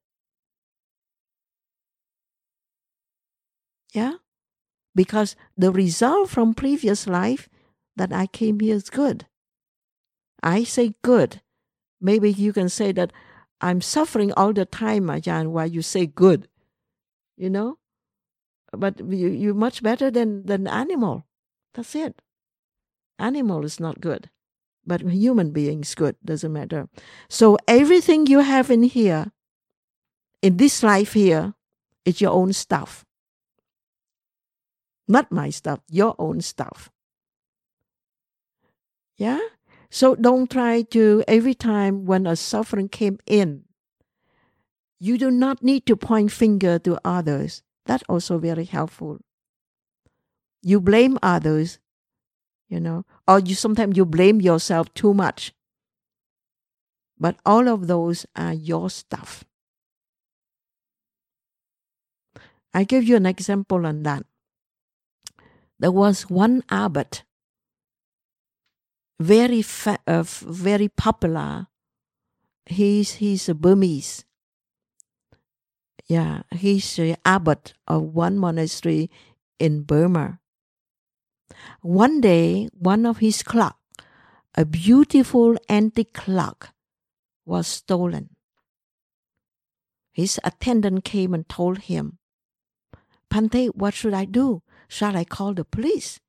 Yeah? 3.94 4.14
Because 4.96 5.36
the 5.58 5.72
result 5.72 6.30
from 6.30 6.54
previous 6.54 7.06
life 7.06 7.50
that 7.98 8.14
I 8.14 8.28
came 8.28 8.62
here 8.62 8.76
is 8.76 8.90
good. 8.90 9.28
I 10.42 10.64
say 10.64 10.96
good. 11.04 11.42
Maybe 12.00 12.32
you 12.32 12.54
can 12.54 12.70
say 12.70 12.94
that 12.94 13.12
I'm 13.60 13.82
suffering 13.82 14.32
all 14.34 14.54
the 14.54 14.66
time, 14.66 15.08
Ajahn, 15.08 15.52
while 15.52 15.68
you 15.68 15.82
say 15.82 16.06
good. 16.06 16.48
You 17.36 17.50
know? 17.50 17.78
But 18.76 19.00
you, 19.00 19.30
you're 19.30 19.54
much 19.54 19.84
better 19.84 20.10
than, 20.12 20.46
than 20.46 20.68
animal. 20.68 21.26
That's 21.74 21.96
it. 21.96 22.22
Animal 23.20 23.66
is 23.66 23.80
not 23.80 24.02
good, 24.02 24.30
but 24.86 25.02
human 25.02 25.52
beings 25.52 25.96
good. 25.96 26.16
Doesn't 26.26 26.52
matter. 26.52 26.90
So 27.30 27.58
everything 27.68 28.28
you 28.28 28.40
have 28.40 28.70
in 28.72 28.84
here, 28.84 29.32
in 30.42 30.58
this 30.58 30.84
life 30.84 31.14
here, 31.14 31.54
is 32.06 32.20
your 32.20 32.32
own 32.32 32.54
stuff. 32.54 33.06
Not 35.08 35.32
my 35.32 35.50
stuff, 35.50 35.80
your 35.90 36.16
own 36.20 36.42
stuff. 36.42 36.92
Yeah? 39.18 39.40
So 39.90 40.16
don't 40.16 40.50
try 40.50 40.82
to, 40.92 41.24
every 41.28 41.54
time 41.54 42.06
when 42.06 42.26
a 42.26 42.36
suffering 42.36 42.90
came 42.90 43.20
in, 43.26 43.64
you 45.00 45.18
do 45.18 45.30
not 45.30 45.64
need 45.64 45.86
to 45.86 45.96
point 45.96 46.32
finger 46.32 46.80
to 46.80 47.00
others. 47.04 47.63
That's 47.86 48.04
also 48.08 48.38
very 48.38 48.66
helpful 48.66 49.20
you 50.64 50.80
blame 50.80 51.20
others, 51.22 51.78
you 52.70 52.80
know, 52.80 53.06
or 53.28 53.40
you 53.40 53.54
sometimes 53.54 53.98
you 53.98 54.06
blame 54.06 54.42
yourself 54.42 54.92
too 54.94 55.14
much. 55.14 55.54
But 57.20 57.36
all 57.46 57.68
of 57.68 57.88
those 57.88 58.26
are 58.36 58.54
your 58.54 58.90
stuff. 58.90 59.44
I 62.74 62.86
give 62.86 63.04
you 63.04 63.18
an 63.18 63.28
example 63.28 63.86
on 63.86 64.04
that. 64.04 64.26
There 65.80 65.92
was 65.92 66.30
one 66.30 66.64
abbot, 66.70 67.24
very 69.20 69.62
fa- 69.62 70.00
uh, 70.08 70.24
very 70.24 70.88
popular. 70.88 71.68
He's 72.66 73.16
he's 73.16 73.50
a 73.50 73.54
Burmese. 73.54 74.24
Yeah, 76.08 76.44
he's 76.52 76.96
the 76.96 77.16
abbot 77.26 77.74
of 77.88 78.14
one 78.14 78.38
monastery 78.38 79.10
in 79.60 79.84
Burma. 79.84 80.40
One 81.82 82.22
day, 82.22 82.68
one 82.74 83.06
of 83.06 83.20
his 83.20 83.44
clock, 83.44 83.78
a 84.56 84.66
beautiful 84.66 85.58
antique 85.70 86.14
clock, 86.14 86.74
was 87.46 87.68
stolen. 87.68 88.36
His 90.12 90.40
attendant 90.44 91.04
came 91.04 91.34
and 91.34 91.48
told 91.48 91.80
him, 91.90 92.20
Bhante, 93.30 93.70
what 93.76 93.94
should 93.94 94.14
I 94.14 94.26
do? 94.26 94.62
Shall 94.88 95.18
I 95.18 95.24
call 95.24 95.54
the 95.54 95.66
police? 95.66 96.20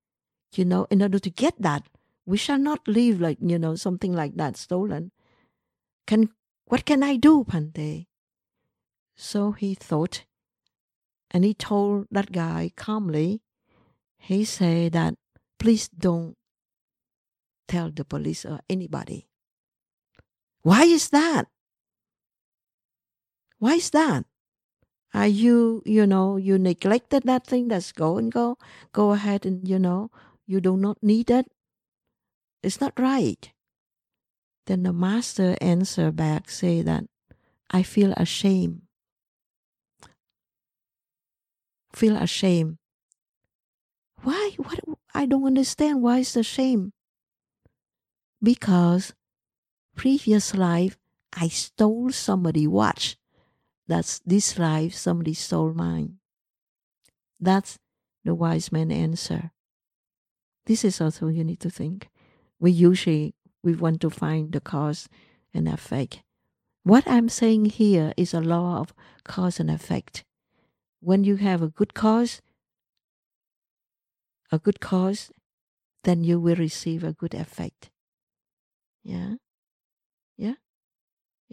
You 0.54 0.64
know, 0.64 0.86
in 0.90 1.02
order 1.02 1.18
to 1.18 1.30
get 1.30 1.60
that 1.60 1.84
We 2.26 2.38
shall 2.38 2.58
not 2.58 2.88
leave 2.88 3.20
like, 3.20 3.38
you 3.40 3.58
know, 3.58 3.74
something 3.76 4.12
like 4.12 4.36
that 4.36 4.56
stolen. 4.56 5.12
Can 6.06 6.30
what 6.66 6.84
can 6.84 7.02
I 7.02 7.16
do, 7.16 7.44
Bhante? 7.44 8.06
So 9.16 9.52
he 9.52 9.74
thought, 9.74 10.24
and 11.30 11.44
he 11.44 11.54
told 11.54 12.06
that 12.10 12.32
guy 12.32 12.72
calmly, 12.76 13.42
he 14.18 14.44
said 14.44 14.92
that 14.92 15.14
please 15.58 15.88
don't 15.88 16.36
tell 17.68 17.90
the 17.90 18.04
police 18.04 18.44
or 18.44 18.60
anybody. 18.68 19.28
Why 20.62 20.84
is 20.84 21.10
that? 21.10 21.46
Why 23.58 23.74
is 23.74 23.90
that? 23.90 24.24
Are 25.12 25.28
you, 25.28 25.82
you 25.86 26.06
know, 26.06 26.36
you 26.36 26.58
neglected 26.58 27.22
that 27.24 27.46
thing 27.46 27.68
that's 27.68 27.92
go 27.92 28.18
and 28.18 28.32
go? 28.32 28.58
Go 28.92 29.12
ahead 29.12 29.46
and, 29.46 29.68
you 29.68 29.78
know, 29.78 30.10
you 30.46 30.60
do 30.60 30.76
not 30.76 30.98
need 31.02 31.30
it. 31.30 31.46
It's 32.62 32.80
not 32.80 32.98
right. 32.98 33.52
Then 34.66 34.82
the 34.82 34.92
master 34.92 35.56
answer 35.60 36.10
back, 36.10 36.50
say 36.50 36.82
that 36.82 37.04
I 37.70 37.82
feel 37.82 38.12
ashamed. 38.16 38.82
Feel 41.94 42.16
ashamed. 42.16 42.78
Why? 44.22 44.52
What? 44.56 44.80
I 45.14 45.26
don't 45.26 45.46
understand. 45.46 46.02
Why 46.02 46.18
is 46.18 46.34
the 46.34 46.42
shame? 46.42 46.92
Because 48.42 49.14
previous 49.94 50.54
life 50.54 50.98
I 51.32 51.48
stole 51.48 52.10
somebody 52.10 52.66
watch. 52.66 53.16
That's 53.86 54.20
this 54.26 54.58
life 54.58 54.94
somebody 54.94 55.34
stole 55.34 55.72
mine. 55.72 56.18
That's 57.38 57.78
the 58.24 58.34
wise 58.34 58.72
man 58.72 58.90
answer. 58.90 59.52
This 60.66 60.84
is 60.84 61.00
also 61.00 61.28
you 61.28 61.44
need 61.44 61.60
to 61.60 61.70
think. 61.70 62.08
We 62.58 62.70
usually 62.70 63.34
we 63.62 63.74
want 63.74 64.00
to 64.00 64.10
find 64.10 64.52
the 64.52 64.60
cause 64.60 65.08
and 65.52 65.68
effect. 65.68 66.22
What 66.82 67.04
I'm 67.06 67.28
saying 67.28 67.66
here 67.66 68.12
is 68.16 68.34
a 68.34 68.40
law 68.40 68.80
of 68.80 68.92
cause 69.24 69.60
and 69.60 69.70
effect. 69.70 70.24
When 71.04 71.22
you 71.22 71.36
have 71.36 71.60
a 71.60 71.68
good 71.68 71.92
cause, 71.92 72.40
a 74.50 74.58
good 74.58 74.80
cause, 74.80 75.30
then 76.04 76.24
you 76.24 76.40
will 76.40 76.56
receive 76.56 77.04
a 77.04 77.12
good 77.12 77.34
effect. 77.34 77.90
Yeah? 79.02 79.34
Yeah? 80.38 80.54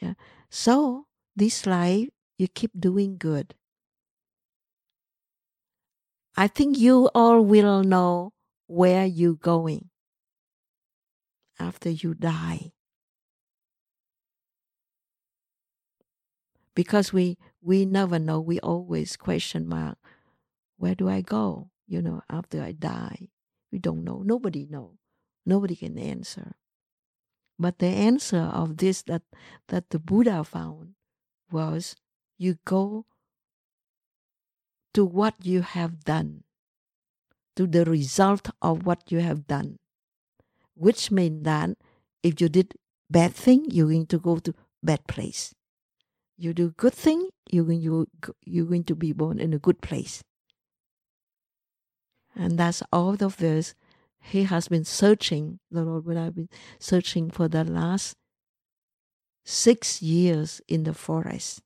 Yeah. 0.01 0.13
So, 0.49 1.07
this 1.35 1.65
life, 1.65 2.07
you 2.37 2.47
keep 2.47 2.71
doing 2.79 3.17
good. 3.17 3.55
I 6.37 6.47
think 6.47 6.77
you 6.77 7.09
all 7.13 7.41
will 7.41 7.83
know 7.83 8.31
where 8.67 9.05
you're 9.05 9.35
going 9.35 9.89
after 11.59 11.89
you 11.89 12.13
die. 12.13 12.71
Because 16.75 17.11
we 17.11 17.37
we 17.61 17.85
never 17.85 18.19
know, 18.19 18.39
we 18.39 18.59
always 18.59 19.17
question 19.17 19.67
mark, 19.67 19.97
where 20.77 20.95
do 20.95 21.09
I 21.09 21.21
go? 21.21 21.69
You 21.87 22.01
know, 22.01 22.21
after 22.29 22.61
I 22.61 22.71
die. 22.71 23.29
We 23.71 23.79
don't 23.79 24.03
know. 24.03 24.21
Nobody 24.23 24.65
know. 24.69 24.97
Nobody 25.45 25.75
can 25.75 25.97
answer. 25.97 26.53
But 27.59 27.79
the 27.79 27.87
answer 27.87 28.49
of 28.51 28.77
this 28.77 29.01
that 29.03 29.23
that 29.67 29.89
the 29.89 29.99
Buddha 29.99 30.43
found 30.43 30.95
was 31.51 31.95
you 32.37 32.57
go 32.65 33.05
to 34.93 35.05
what 35.05 35.35
you 35.43 35.61
have 35.61 36.03
done, 36.03 36.43
to 37.55 37.67
the 37.67 37.85
result 37.85 38.49
of 38.61 38.85
what 38.85 39.11
you 39.11 39.19
have 39.19 39.47
done 39.47 39.77
which 40.81 41.11
means 41.11 41.43
that 41.43 41.69
if 42.23 42.41
you 42.41 42.49
did 42.49 42.73
bad 43.09 43.33
thing, 43.33 43.65
you're 43.69 43.87
going 43.87 44.07
to 44.07 44.17
go 44.17 44.37
to 44.39 44.53
bad 44.81 45.05
place. 45.07 45.53
You 46.41 46.53
do 46.53 46.71
good 46.71 46.93
thing, 46.93 47.29
going, 47.51 47.81
you, 47.81 48.07
you're 48.43 48.65
going 48.65 48.83
to 48.85 48.95
be 48.95 49.13
born 49.13 49.39
in 49.39 49.53
a 49.53 49.59
good 49.59 49.81
place. 49.81 50.23
And 52.35 52.57
that's 52.57 52.81
all 52.91 53.21
of 53.21 53.37
this 53.37 53.75
he 54.21 54.43
has 54.43 54.67
been 54.67 54.85
searching, 54.85 55.59
the 55.71 55.83
Lord 55.83 56.05
would 56.05 56.17
have 56.17 56.35
been 56.35 56.49
searching 56.79 57.31
for 57.31 57.47
the 57.47 57.63
last 57.63 58.15
six 59.43 60.01
years 60.01 60.61
in 60.67 60.83
the 60.83 60.93
forest. 60.93 61.61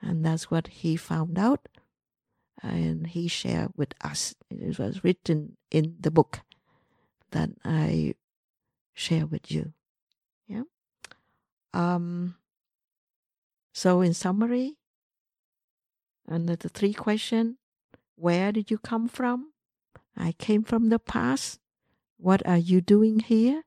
And 0.00 0.24
that's 0.24 0.50
what 0.50 0.68
he 0.68 0.96
found 0.96 1.38
out 1.38 1.68
and 2.62 3.06
he 3.06 3.28
shared 3.28 3.72
with 3.76 3.94
us. 4.02 4.34
It 4.50 4.78
was 4.78 5.04
written 5.04 5.56
in 5.70 5.96
the 6.00 6.10
book 6.10 6.40
that 7.30 7.50
I 7.64 8.14
share 8.94 9.26
with 9.26 9.50
you. 9.50 9.72
Yeah. 10.46 10.62
Um, 11.72 12.36
so 13.80 14.02
in 14.02 14.12
summary, 14.12 14.76
under 16.28 16.54
the 16.54 16.68
three 16.68 16.92
questions 16.92 17.56
where 18.14 18.52
did 18.52 18.70
you 18.70 18.76
come 18.76 19.08
from? 19.08 19.54
I 20.14 20.32
came 20.32 20.64
from 20.64 20.90
the 20.90 20.98
past. 20.98 21.60
What 22.18 22.46
are 22.46 22.58
you 22.58 22.82
doing 22.82 23.20
here? 23.20 23.62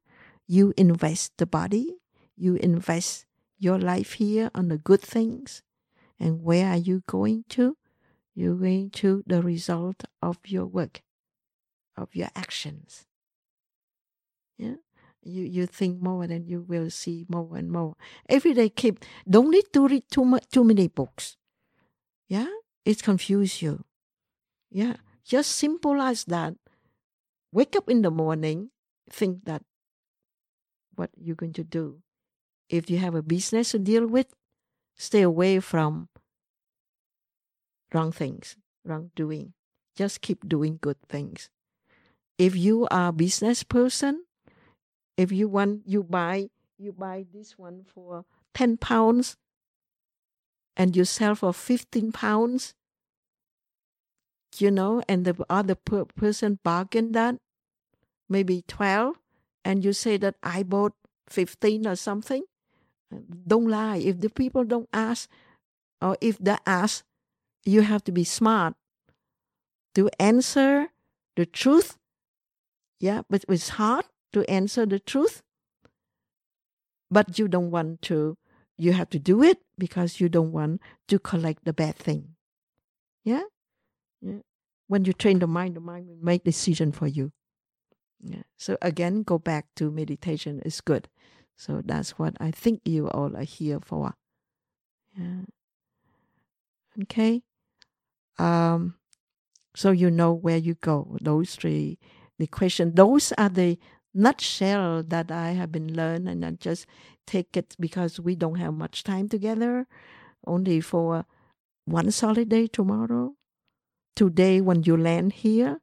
You 0.46 0.72
invest 0.78 1.32
the 1.40 1.48
body. 1.48 1.96
You 2.38 2.58
invest 2.58 3.26
your 3.58 3.80
life 3.80 4.14
here 4.14 4.52
on 4.54 4.68
the 4.68 4.78
good 4.78 5.02
things. 5.02 5.64
And 6.20 6.44
where 6.44 6.68
are 6.68 6.78
you 6.78 7.02
going 7.08 7.46
to? 7.58 7.76
You're 8.36 8.54
going 8.54 8.92
to 9.02 9.24
the 9.26 9.42
result 9.42 10.04
of 10.22 10.38
your 10.46 10.68
work, 10.68 11.02
of 11.98 12.14
your 12.14 12.30
actions. 12.36 13.08
Yeah. 14.60 14.76
You 15.24 15.44
you 15.44 15.66
think 15.66 16.02
more 16.02 16.24
and 16.24 16.48
you 16.48 16.62
will 16.62 16.90
see 16.90 17.26
more 17.30 17.56
and 17.56 17.72
more. 17.72 17.96
Every 18.28 18.54
day 18.54 18.70
keep 18.70 19.00
don't 19.30 19.52
need 19.52 19.72
to 19.74 19.88
read 19.88 20.04
too 20.12 20.26
much 20.26 20.48
too 20.52 20.64
many 20.64 20.88
books. 20.88 21.38
Yeah? 22.28 22.48
It 22.86 23.02
confuse 23.02 23.62
you. 23.62 23.86
Yeah. 24.70 24.98
Just 25.24 25.52
simple 25.52 26.02
as 26.02 26.26
that. 26.26 26.56
Wake 27.52 27.76
up 27.76 27.90
in 27.90 28.02
the 28.02 28.12
morning, 28.12 28.72
think 29.10 29.46
that 29.46 29.62
what 30.96 31.12
you're 31.16 31.36
going 31.36 31.54
to 31.54 31.64
do. 31.64 32.02
If 32.70 32.90
you 32.90 32.98
have 32.98 33.16
a 33.16 33.22
business 33.22 33.72
to 33.72 33.80
deal 33.80 34.08
with, 34.08 34.34
stay 34.98 35.22
away 35.22 35.60
from 35.60 36.10
wrong 37.94 38.12
things, 38.12 38.58
wrong 38.84 39.12
doing. 39.16 39.54
Just 39.96 40.22
keep 40.22 40.48
doing 40.50 40.80
good 40.82 40.98
things. 41.08 41.50
If 42.38 42.56
you 42.56 42.88
are 42.90 43.10
a 43.10 43.14
business 43.14 43.62
person, 43.62 44.26
if 45.18 45.32
you 45.32 45.48
want 45.48 45.82
you 45.86 46.04
buy 46.04 46.50
you 46.78 46.92
buy 46.92 47.26
this 47.34 47.58
one 47.58 47.84
for 47.86 48.26
10 48.54 48.78
pounds 48.78 49.38
and 50.76 50.96
you 50.96 51.06
sell 51.06 51.36
for 51.36 51.54
15 51.54 52.12
pounds 52.12 52.74
you 54.58 54.70
know 54.72 55.02
and 55.08 55.26
the 55.26 55.36
other 55.50 55.76
per- 55.76 56.06
person 56.06 56.60
bargain 56.64 57.12
that 57.12 57.36
maybe 58.30 58.64
12 58.68 59.16
and 59.66 59.84
you 59.86 59.94
say 59.94 60.18
that 60.18 60.36
i 60.44 60.64
bought 60.64 60.94
15 61.30 61.88
or 61.88 61.96
something 61.96 62.44
uh, 63.14 63.20
don't 63.48 63.68
lie. 63.68 63.98
If 63.98 64.22
the 64.22 64.30
people 64.30 64.64
don't 64.64 64.90
ask 64.94 65.30
or 66.02 66.18
if 66.22 66.38
they 66.38 66.58
ask 66.66 67.04
you 67.66 67.82
have 67.82 68.04
to 68.06 68.12
be 68.12 68.24
smart 68.24 68.76
to 69.96 70.10
answer 70.20 70.90
the 71.36 71.46
truth. 71.46 71.98
Yeah 73.00 73.22
but 73.30 73.46
it's 73.48 73.70
hard 73.70 74.06
to 74.34 74.50
answer 74.50 74.86
the 74.86 75.00
truth. 75.00 75.42
But 77.10 77.38
you 77.38 77.48
don't 77.48 77.72
want 77.72 78.02
to, 78.04 78.38
you 78.78 78.94
have 78.94 79.10
to 79.12 79.20
do 79.20 79.44
it 79.44 79.60
because 79.78 80.20
you 80.20 80.30
don't 80.30 80.52
want 80.52 80.82
to 81.08 81.20
collect 81.20 81.66
the 81.66 81.74
bad 81.74 81.96
thing. 81.96 82.36
Yeah? 83.24 83.44
Yeah. 84.22 84.40
When 84.88 85.06
you 85.06 85.14
train 85.14 85.40
the 85.40 85.48
mind, 85.48 85.76
the 85.76 85.80
mind 85.80 86.08
will 86.08 86.18
make 86.22 86.44
decision 86.44 86.92
for 86.92 87.08
you. 87.08 87.32
Yeah. 88.22 88.44
So 88.58 88.78
again, 88.82 89.24
go 89.24 89.38
back 89.38 89.68
to 89.76 89.92
meditation 89.92 90.62
is 90.66 90.82
good. 90.82 91.08
So 91.56 91.82
that's 91.86 92.12
what 92.12 92.36
I 92.40 92.52
think 92.52 92.82
you 92.86 93.10
all 93.10 93.36
are 93.36 93.44
here 93.44 93.80
for. 93.80 94.14
Yeah. 95.18 95.46
Okay. 97.04 97.44
Um, 98.40 98.96
so 99.76 99.92
you 99.92 100.10
know 100.10 100.34
where 100.34 100.58
you 100.58 100.76
go. 100.76 101.18
Those 101.22 101.56
three 101.56 102.00
the 102.40 102.48
question. 102.48 102.96
Those 102.96 103.32
are 103.38 103.50
the 103.50 103.78
nutshell 104.14 105.04
that 105.04 105.32
I 105.32 105.52
have 105.52 105.72
been 105.72 105.94
learned, 105.96 106.30
and 106.30 106.46
I 106.46 106.52
just 106.52 106.86
take 107.26 107.58
it 107.58 107.76
because 107.80 108.20
we 108.20 108.36
don't 108.36 108.60
have 108.60 108.74
much 108.74 109.04
time 109.04 109.30
together, 109.30 109.88
only 110.46 110.82
for 110.82 111.26
one 111.86 112.12
solid 112.12 112.50
day 112.50 112.68
tomorrow. 112.68 113.34
Today, 114.16 114.62
when 114.62 114.84
you 114.84 114.96
land 114.96 115.34
here, 115.34 115.80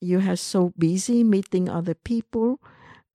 you 0.00 0.20
are 0.20 0.36
so 0.36 0.72
busy 0.78 1.24
meeting 1.24 1.68
other 1.68 1.94
people, 1.94 2.60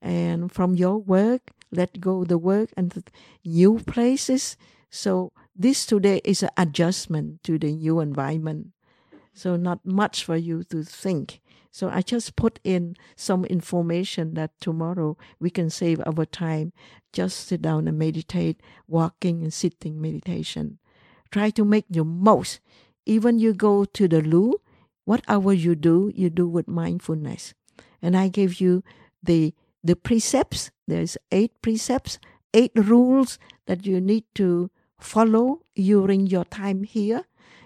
and 0.02 0.52
from 0.52 0.76
your 0.76 0.98
work, 0.98 1.52
let 1.72 2.02
go 2.02 2.24
the 2.24 2.38
work 2.38 2.70
and 2.76 2.92
new 3.46 3.80
places. 3.80 4.58
So 4.90 5.32
this 5.56 5.86
today 5.86 6.20
is 6.24 6.42
an 6.42 6.50
adjustment 6.58 7.44
to 7.44 7.60
the 7.60 7.72
new 7.72 8.00
environment. 8.00 8.70
So 9.34 9.56
not 9.56 9.86
much 9.86 10.24
for 10.24 10.36
you 10.36 10.64
to 10.66 10.84
think 10.84 11.42
So 11.72 11.90
I 11.90 12.02
just 12.02 12.36
put 12.36 12.60
in 12.64 12.96
some 13.16 13.46
information 13.46 14.34
that 14.34 14.60
tomorrow 14.60 15.18
we 15.40 15.50
can 15.50 15.70
save 15.70 16.02
our 16.06 16.26
time. 16.26 16.74
Just 17.14 17.48
sit 17.48 17.62
down 17.62 17.88
and 17.88 17.98
meditate, 17.98 18.62
walking 18.88 19.44
and 19.44 19.54
sitting 19.54 20.02
meditation. 20.02 20.80
Try 21.32 21.52
to 21.52 21.64
make 21.64 21.86
the 21.90 22.04
most. 22.04 22.60
Even 23.06 23.40
you 23.40 23.54
go 23.54 23.86
to 23.86 24.08
the 24.08 24.22
loo, 24.22 24.62
whatever 25.06 25.54
you 25.54 25.76
do, 25.76 26.12
you 26.16 26.30
do 26.30 26.48
with 26.48 26.68
mindfulness. 26.68 27.54
And 28.02 28.18
I 28.18 28.30
gave 28.30 28.60
you 28.60 28.84
the 29.22 29.54
the 29.84 29.96
precepts. 29.96 30.72
There's 30.88 31.18
eight 31.32 31.54
precepts, 31.62 32.20
eight 32.54 32.72
rules 32.76 33.40
that 33.68 33.86
you 33.86 34.02
need 34.02 34.26
to 34.36 34.70
follow 35.00 35.62
during 35.76 36.28
your 36.28 36.46
time 36.46 36.84
here 36.84 37.24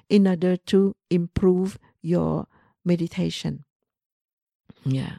in 0.10 0.28
order 0.28 0.58
to 0.58 0.96
improve 1.10 1.80
your 2.02 2.48
meditation. 2.86 3.66
Yeah. 4.86 5.18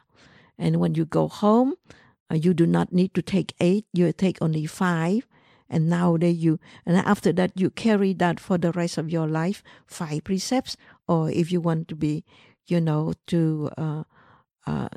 And 0.57 0.77
when 0.77 0.95
you 0.95 1.05
go 1.05 1.27
home, 1.27 1.75
uh, 2.31 2.35
you 2.35 2.53
do 2.53 2.65
not 2.65 2.93
need 2.93 3.13
to 3.13 3.21
take 3.21 3.53
eight, 3.59 3.85
you 3.93 4.11
take 4.13 4.41
only 4.41 4.65
five. 4.65 5.27
And 5.67 5.89
nowadays 5.89 6.37
you, 6.37 6.59
and 6.85 6.95
after 6.97 7.33
that, 7.33 7.59
you 7.59 7.71
carry 7.71 8.13
that 8.13 8.39
for 8.39 8.57
the 8.57 8.71
rest 8.71 8.99
of 8.99 9.09
your 9.09 9.27
life, 9.27 9.63
five 9.87 10.23
precepts. 10.23 10.77
Or 11.07 11.29
if 11.31 11.51
you 11.51 11.59
want 11.59 11.87
to 11.87 11.95
be, 11.95 12.23
you 12.67 12.79
know, 12.79 13.13
to 13.27 13.69
uh, 13.75 14.03
uh, 14.67 14.89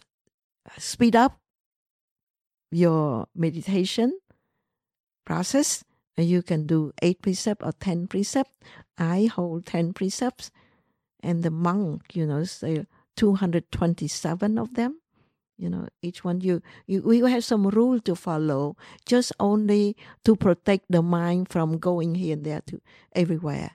speed 0.77 1.17
up 1.17 1.41
your 2.71 3.29
meditation 3.35 4.19
process, 5.25 5.85
you 6.19 6.43
can 6.43 6.67
do 6.67 6.93
eight 7.01 7.23
precepts 7.23 7.65
or 7.65 7.73
ten 7.73 8.07
precepts. 8.07 8.53
I 8.99 9.31
hold 9.33 9.65
ten 9.65 9.95
precepts, 9.95 10.51
and 11.23 11.43
the 11.43 11.51
monk, 11.51 12.15
you 12.15 12.27
know, 12.27 12.45
say 12.45 12.85
227 13.19 14.59
of 14.59 14.75
them. 14.75 15.01
You 15.59 15.69
know 15.69 15.89
each 16.03 16.23
one 16.23 16.41
you, 16.41 16.63
you 16.87 17.03
we 17.03 17.19
have 17.19 17.43
some 17.43 17.67
rule 17.67 17.99
to 18.03 18.15
follow 18.15 18.77
just 19.05 19.33
only 19.41 19.97
to 20.25 20.37
protect 20.37 20.87
the 20.89 21.03
mind 21.03 21.49
from 21.49 21.79
going 21.79 22.15
here 22.15 22.35
and 22.35 22.45
there 22.45 22.63
to 22.69 22.81
everywhere. 23.13 23.73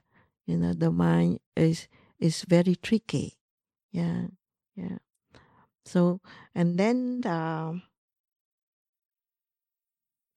You 0.47 0.57
know 0.57 0.73
the 0.73 0.91
mind 0.91 1.41
is 1.57 1.89
is 2.19 2.43
very 2.47 2.75
tricky. 2.75 3.35
Yeah 3.91 4.27
yeah. 4.77 4.99
So 5.83 6.21
and 6.55 6.79
then 6.79 7.21
uh, 7.25 7.73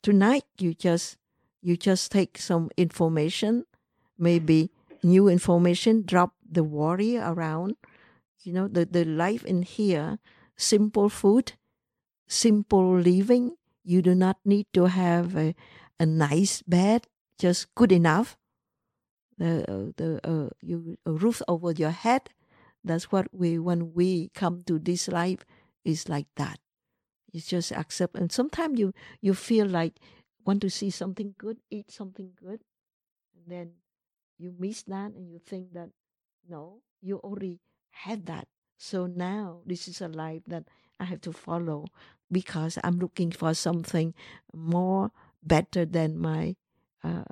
tonight 0.03 0.45
you 0.59 0.75
just 0.75 1.17
you 1.63 1.77
just 1.77 2.11
take 2.11 2.39
some 2.39 2.71
information 2.77 3.67
maybe 4.19 4.71
new 5.03 5.29
information 5.29 6.03
drop 6.05 6.35
the 6.43 6.65
worry 6.65 7.17
around 7.17 7.77
you 8.47 8.53
know 8.53 8.69
the, 8.69 8.85
the 8.87 9.05
life 9.05 9.45
in 9.45 9.63
here 9.63 10.19
simple 10.57 11.09
food 11.09 11.55
simple 12.29 12.99
living 12.99 13.57
you 13.85 14.03
do 14.03 14.15
not 14.15 14.39
need 14.45 14.67
to 14.73 14.87
have 14.87 15.37
a, 15.37 15.55
a 16.01 16.07
nice 16.07 16.63
bed 16.63 17.07
just 17.39 17.73
good 17.75 17.93
enough. 17.93 18.37
The 19.39 19.71
uh, 19.71 19.93
the 19.97 20.21
uh, 20.25 20.49
you 20.63 20.97
a 21.05 21.13
roof 21.13 21.43
over 21.47 21.71
your 21.73 21.91
head 21.91 22.31
that's 22.83 23.13
what 23.13 23.29
we 23.33 23.59
when 23.59 23.93
we 23.93 24.31
come 24.35 24.65
to 24.67 24.79
this 24.79 25.09
life 25.09 25.45
is 25.85 26.09
like 26.09 26.27
that. 26.37 26.59
You 27.33 27.41
just 27.41 27.71
accept 27.73 28.17
and 28.17 28.33
sometimes 28.33 28.79
you 28.81 28.95
you 29.21 29.35
feel 29.35 29.67
like 29.67 30.01
want 30.47 30.63
to 30.63 30.71
see 30.71 30.91
something 30.91 31.35
good 31.37 31.59
eat 31.71 31.91
something 31.91 32.33
good 32.41 32.65
and 33.37 33.45
then 33.47 33.71
you 34.39 34.55
miss 34.59 34.83
that 34.85 35.13
and 35.13 35.31
you 35.31 35.39
think 35.39 35.75
that 35.75 35.91
no 36.49 36.81
you 37.03 37.19
already 37.19 37.61
had 38.05 38.27
that 38.27 38.49
so 38.79 39.07
now 39.07 39.61
this 39.67 39.89
is 39.89 40.01
a 40.01 40.09
life 40.09 40.43
that 40.47 40.65
I 41.01 41.05
have 41.05 41.21
to 41.23 41.33
follow 41.33 41.87
because 42.31 42.79
I'm 42.85 42.99
looking 42.99 43.31
for 43.31 43.55
something 43.55 44.15
more 44.55 45.11
better 45.43 45.85
than 45.85 46.19
my 46.19 46.57
uh, 47.05 47.23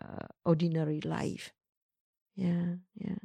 ordinary 0.44 1.00
life. 1.00 1.52
Yeah, 2.36 2.76
yeah. 2.96 3.16